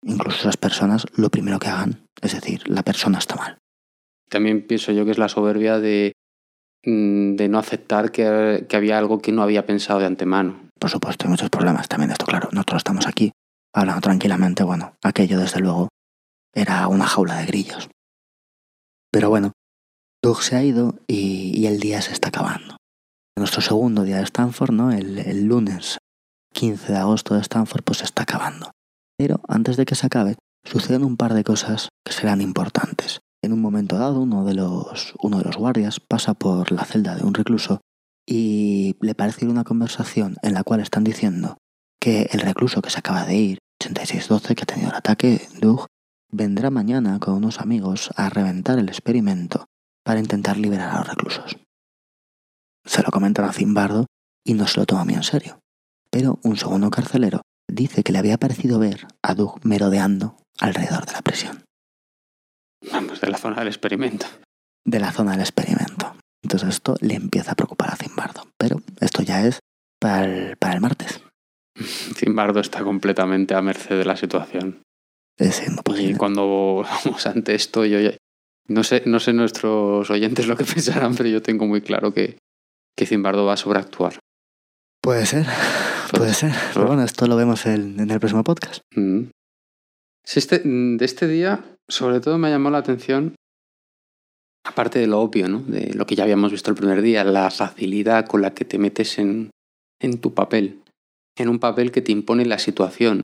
[0.03, 3.57] incluso esas personas lo primero que hagan es decir, la persona está mal.
[4.29, 6.13] También pienso yo que es la soberbia de,
[6.85, 10.69] mm, de no aceptar que, que había algo que no había pensado de antemano.
[10.79, 12.49] Por supuesto, hay muchos problemas también, esto claro.
[12.51, 13.31] Nosotros estamos aquí
[13.73, 15.89] hablando tranquilamente, bueno, aquello desde luego
[16.53, 17.89] era una jaula de grillos.
[19.11, 19.51] Pero bueno,
[20.23, 22.77] Doug se ha ido y, y, el día se está acabando.
[23.37, 24.91] Nuestro segundo día de Stanford, ¿no?
[24.91, 25.97] El, el, lunes
[26.53, 28.71] 15 de agosto de Stanford, pues se está acabando.
[29.17, 30.35] Pero antes de que se acabe,
[30.65, 33.19] suceden un par de cosas que serán importantes.
[33.41, 37.15] En un momento dado, uno de los, uno de los guardias pasa por la celda
[37.15, 37.81] de un recluso
[38.27, 41.57] y le parece una conversación en la cual están diciendo
[41.99, 45.85] que el recluso que se acaba de ir, 8612, que ha tenido el ataque, Doug,
[46.31, 49.65] vendrá mañana con unos amigos a reventar el experimento
[50.03, 51.57] para intentar liberar a los reclusos.
[52.83, 54.05] Se lo comentan a Zimbardo
[54.43, 55.59] y no se lo toma muy en serio.
[56.09, 61.13] Pero un segundo carcelero dice que le había parecido ver a Doug merodeando alrededor de
[61.13, 61.63] la prisión.
[62.91, 64.25] Vamos, de la zona del experimento.
[64.85, 66.15] De la zona del experimento.
[66.43, 68.47] Entonces esto le empieza a preocupar a Zimbardo.
[68.57, 69.59] Pero esto ya es
[69.99, 71.21] para el, para el martes.
[72.15, 74.83] Zimbardo está completamente a merced de la situación.
[75.37, 78.15] Es no y cuando vamos ante esto, yo ya,
[78.67, 82.37] no sé, no sé nuestros oyentes lo que pensarán, pero yo tengo muy claro que,
[82.95, 84.19] que Zimbardo va a sobreactuar.
[85.01, 85.45] Puede ser,
[86.11, 86.53] puede ser.
[86.73, 88.81] Pero bueno, esto lo vemos en, en el próximo podcast.
[88.95, 89.25] Mm.
[90.25, 93.35] Si este, de este día, sobre todo me llamado la atención,
[94.65, 95.59] aparte de lo obvio, ¿no?
[95.59, 98.79] de lo que ya habíamos visto el primer día, la facilidad con la que te
[98.79, 99.51] metes en,
[100.01, 100.81] en tu papel,
[101.37, 103.21] en un papel que te impone la situación,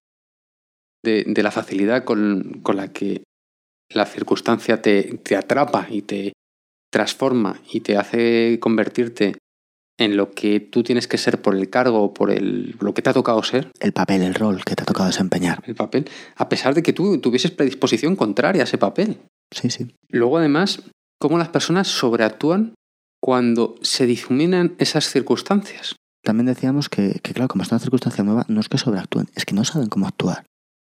[1.04, 3.24] de, de la facilidad con, con, la que
[3.90, 6.34] la circunstancia te, te atrapa y te
[6.92, 9.36] transforma y te hace convertirte
[9.98, 13.02] en lo que tú tienes que ser por el cargo o por el, lo que
[13.02, 13.70] te ha tocado ser.
[13.80, 15.62] El papel, el rol que te ha tocado desempeñar.
[15.66, 19.20] El papel, a pesar de que tú tuvieses predisposición contraria a ese papel.
[19.52, 19.88] Sí, sí.
[20.10, 20.82] Luego, además,
[21.20, 22.74] cómo las personas sobreactúan
[23.22, 25.96] cuando se difuminan esas circunstancias.
[26.24, 29.46] También decíamos que, que, claro, como está una circunstancia nueva, no es que sobreactúen, es
[29.46, 30.46] que no saben cómo actuar.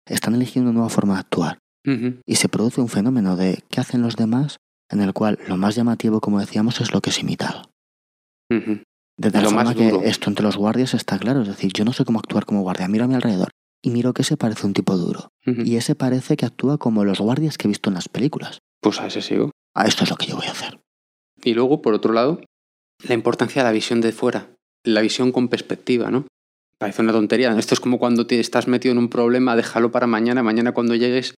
[0.07, 1.57] Están eligiendo una nueva forma de actuar.
[1.85, 2.21] Uh -huh.
[2.25, 4.57] Y se produce un fenómeno de qué hacen los demás,
[4.89, 7.69] en el cual lo más llamativo, como decíamos, es lo que es imitado.
[8.49, 8.83] Uh -huh.
[9.17, 10.03] De tal Lo forma más que duro.
[10.03, 11.41] esto entre los guardias está claro.
[11.41, 12.87] Es decir, yo no sé cómo actuar como guardia.
[12.87, 13.49] Miro a mi alrededor
[13.81, 15.29] y miro que ese parece un tipo duro.
[15.45, 15.65] Uh -huh.
[15.65, 18.59] Y ese parece que actúa como los guardias que he visto en las películas.
[18.81, 19.51] Pues a ese sigo.
[19.73, 20.79] Ah, esto es lo que yo voy a hacer.
[21.43, 22.41] Y luego, por otro lado,
[23.07, 24.49] la importancia de la visión de fuera,
[24.83, 26.25] la visión con perspectiva, ¿no?
[26.77, 27.57] Parece una tontería.
[27.57, 30.93] Esto es como cuando te estás metido en un problema, déjalo para mañana, mañana cuando
[30.95, 31.35] llegues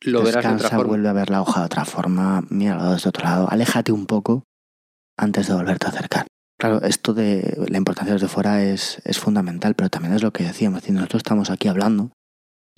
[0.00, 0.84] lo verás de otra forma.
[0.84, 4.44] vuelve a ver la hoja de otra forma, míralo desde otro lado, aléjate un poco
[5.16, 6.26] antes de volverte a acercar.
[6.58, 10.42] Claro, esto de la importancia desde fuera es, es fundamental, pero también es lo que
[10.42, 10.80] decíamos.
[10.80, 12.10] Decir, nosotros estamos aquí hablando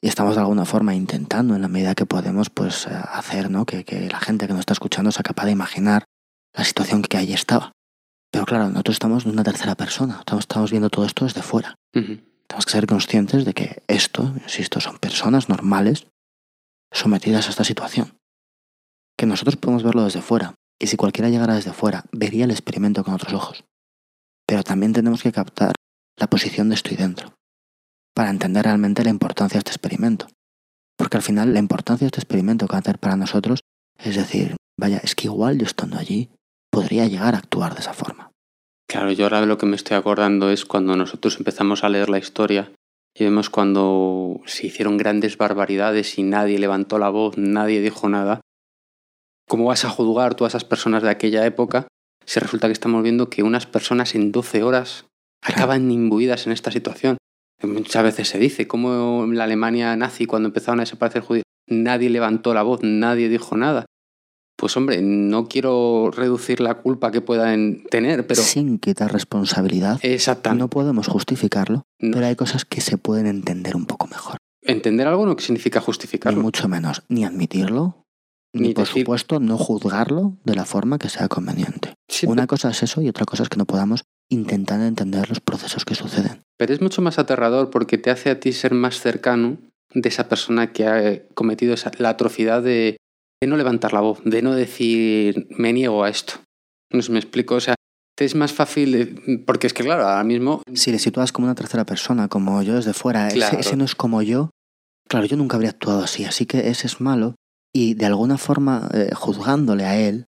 [0.03, 3.65] y estamos de alguna forma intentando, en la medida que podemos, pues eh, hacer ¿no?
[3.65, 6.05] que, que la gente que nos está escuchando sea capaz de imaginar
[6.55, 7.73] la situación que allí estaba.
[8.31, 11.75] Pero claro, nosotros estamos en una tercera persona, estamos, estamos viendo todo esto desde fuera.
[11.93, 16.07] Tenemos que ser conscientes de que esto, insisto, son personas normales
[16.93, 18.19] sometidas a esta situación.
[19.17, 23.05] Que nosotros podemos verlo desde fuera, y si cualquiera llegara desde fuera, vería el experimento
[23.05, 23.65] con otros ojos.
[24.51, 25.75] Pero también tenemos que captar
[26.19, 27.35] la posición de estoy dentro,
[28.13, 30.27] para entender realmente la importancia de este experimento.
[30.99, 33.61] Porque al final la importancia de este experimento que va a para nosotros
[33.97, 36.31] es decir, vaya, es que igual yo estando allí
[36.69, 38.33] podría llegar a actuar de esa forma.
[38.89, 42.19] Claro, yo ahora lo que me estoy acordando es cuando nosotros empezamos a leer la
[42.19, 42.73] historia
[43.15, 48.41] y vemos cuando se hicieron grandes barbaridades y nadie levantó la voz, nadie dijo nada.
[49.47, 51.87] ¿Cómo vas a juzgar tú a esas personas de aquella época
[52.31, 55.07] si resulta que estamos viendo que unas personas en 12 horas
[55.43, 57.17] acaban imbuidas en esta situación?
[57.63, 62.09] Muchas veces se dice, como en la Alemania nazi, cuando empezaron a desaparecer judíos, nadie
[62.09, 63.85] levantó la voz, nadie dijo nada.
[64.57, 68.41] Pues hombre, no quiero reducir la culpa que puedan tener, pero...
[68.43, 70.61] Sin quitar responsabilidad, Exactamente.
[70.63, 72.15] no podemos justificarlo, No.
[72.15, 74.37] pero hay cosas que se pueden entender un poco mejor.
[74.63, 76.41] Entender algo no significa Ni justificarlo.
[76.43, 78.05] mucho menos, ni admitirlo,
[78.53, 81.95] ni, Ni por decir- supuesto no juzgarlo de la forma que sea conveniente.
[82.09, 85.41] Sí, Una cosa es eso y otra cosa es que no podamos intentar entender los
[85.41, 86.43] procesos que suceden.
[86.59, 89.59] Pero es mucho más aterrador porque te hace a ti ser más cercano
[89.95, 92.97] de esa persona que ha eh, cometido esa, la atrocidad de,
[93.41, 96.35] de no levantar la voz, de no decir me niego a esto.
[96.93, 97.55] No sé me explico.
[97.57, 97.75] O sea,
[98.17, 101.55] te es más fácil, porque es que claro, ahora mismo Si le sitúas como una
[101.55, 104.51] tercera persona, como yo desde fuera, ese- ese, no es como yo,
[105.09, 107.35] claro, yo nunca habría actuado así, así que ese es malo
[107.73, 110.27] y de alguna forma, eh, juzgándole a él,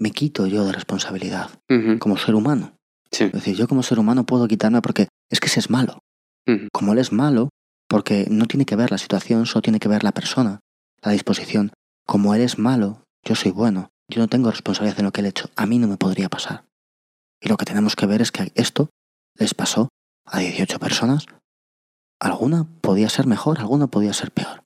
[0.00, 1.50] me quito yo de responsabilidad
[1.98, 2.76] como ser humano.
[3.10, 6.00] sí, Es decir, yo como ser humano puedo quitarme porque es que ese es malo.
[6.72, 7.48] Como él es malo,
[7.88, 10.60] porque no tiene que ver la situación, solo tiene que ver la persona,
[11.02, 11.72] la disposición.
[12.06, 13.88] Como él es malo, yo soy bueno.
[14.08, 15.48] Yo no tengo responsabilidad en lo que él ha hecho.
[15.56, 16.64] A mí no me podría pasar.
[17.40, 18.90] Y lo que tenemos que ver es que esto
[19.36, 19.88] les pasó
[20.26, 21.24] a 18 personas.
[22.20, 24.64] Alguna podía ser mejor, alguna podía ser peor.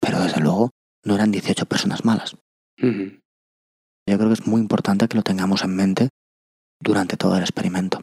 [0.00, 0.70] Pero desde luego
[1.04, 2.36] no eran 18 personas malas.
[2.78, 6.08] Yo creo que es muy importante que lo tengamos en mente
[6.80, 8.02] durante todo el experimento.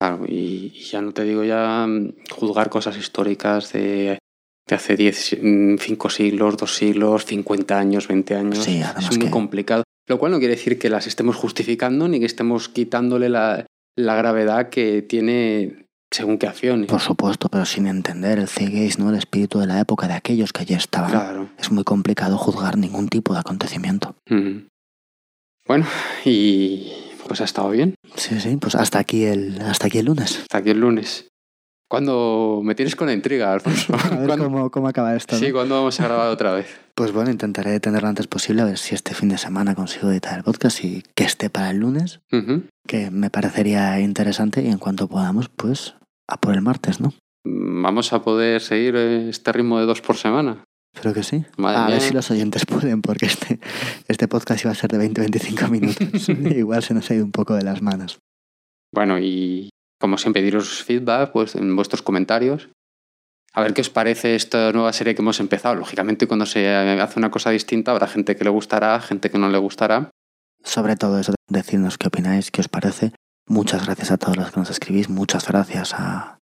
[0.00, 4.18] Claro, y, y ya no te digo ya mm, juzgar cosas históricas de,
[4.68, 5.38] de hace 10,
[5.80, 8.58] 5 siglos, 2 siglos, 50 años, 20 años.
[8.64, 9.82] Sí, además es muy que- complicado.
[10.06, 13.64] Lo cual no quiere decir que las estemos justificando ni que estemos quitándole la,
[13.96, 15.83] la gravedad que tiene
[16.14, 16.86] según qué acciones.
[16.88, 19.10] Por supuesto, pero sin entender el ceguéis, ¿no?
[19.10, 21.10] El espíritu de la época de aquellos que allí estaban.
[21.10, 21.48] Claro.
[21.58, 24.14] Es muy complicado juzgar ningún tipo de acontecimiento.
[25.66, 25.86] Bueno,
[26.24, 26.92] y
[27.26, 27.94] pues ha estado bien.
[28.16, 30.40] Sí, sí, pues hasta aquí el, hasta aquí el lunes.
[30.42, 31.28] Hasta aquí el lunes.
[31.90, 33.94] Cuando me tienes con la intriga, Alfonso.
[34.10, 35.36] A ver ¿Cuándo- cómo, cómo acaba esto.
[35.38, 35.52] Sí, ¿no?
[35.54, 36.66] ¿cuándo vamos a grabar otra vez?
[36.94, 40.36] Pues bueno, intentaré tenerlo antes posible, a ver si este fin de semana consigo editar
[40.38, 42.20] el podcast y que esté para el lunes,
[42.86, 45.94] que me parecería interesante y en cuanto podamos, pues
[46.28, 47.12] a por el martes, ¿no?
[47.46, 50.64] ¿Vamos a poder seguir eh, este ritmo de dos por semana?
[50.94, 51.44] Creo que sí.
[51.56, 51.94] Madre a mía.
[51.96, 53.60] ver si los oyentes pueden, porque este,
[54.08, 56.28] este podcast iba a ser de 20-25 minutos.
[56.56, 58.18] Igual se nos ha ido un poco de las manos.
[58.92, 59.70] Bueno, y
[60.00, 62.68] como siempre, diros feedback pues, en vuestros comentarios.
[63.52, 65.76] A ver qué os parece esta nueva serie que hemos empezado.
[65.76, 69.48] Lógicamente, cuando se hace una cosa distinta, habrá gente que le gustará, gente que no
[69.48, 70.10] le gustará.
[70.62, 73.12] Sobre todo eso, decidnos qué opináis, qué os parece.
[73.46, 76.38] Muchas gracias a todos los que nos escribís, muchas gracias a,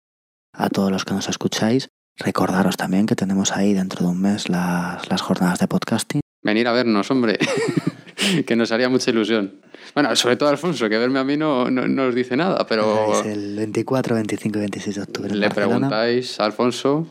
[0.55, 1.89] a todos los que nos escucháis.
[2.19, 6.21] Recordaros también que tenemos ahí dentro de un mes las, las jornadas de podcasting.
[6.45, 7.39] Venir a vernos, hombre.
[8.47, 9.61] que nos haría mucha ilusión.
[9.95, 13.13] Bueno, sobre todo Alfonso, que verme a mí no, no, no os dice nada, pero
[13.21, 15.31] Es el 24, 25 y 26 de octubre.
[15.33, 15.75] en le Barcelona.
[15.89, 17.07] preguntáis a Alfonso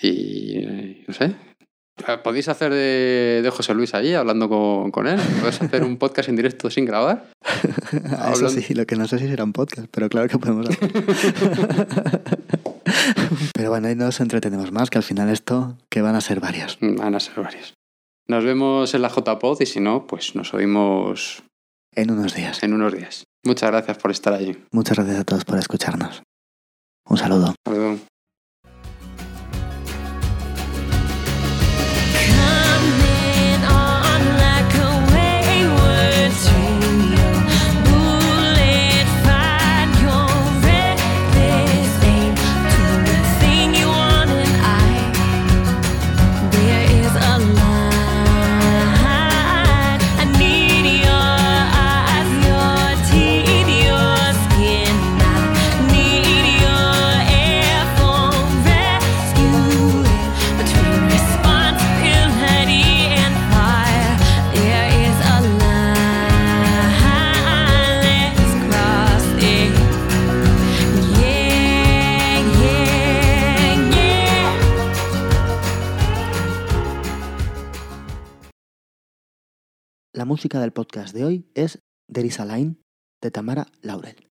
[0.00, 1.34] y no sé.
[2.22, 5.20] ¿Podéis hacer de, de José Luis allí hablando con, con él?
[5.40, 7.30] ¿Podéis hacer un podcast en directo sin grabar?
[8.32, 10.90] Eso sí, lo que no sé si será un podcast, pero claro que podemos hacer.
[13.54, 16.78] pero bueno, ahí nos entretenemos más, que al final esto, que van a ser varias.
[16.80, 17.74] Van a ser varios.
[18.28, 21.42] Nos vemos en la JPod y si no, pues nos oímos
[21.94, 22.62] En unos días.
[22.62, 23.24] en unos días.
[23.44, 24.56] Muchas gracias por estar allí.
[24.72, 26.22] Muchas gracias a todos por escucharnos.
[27.08, 27.54] Un saludo.
[27.66, 27.96] Hasta
[80.22, 82.76] La música del podcast de hoy es There is a Line
[83.20, 84.28] de Tamara Laurel.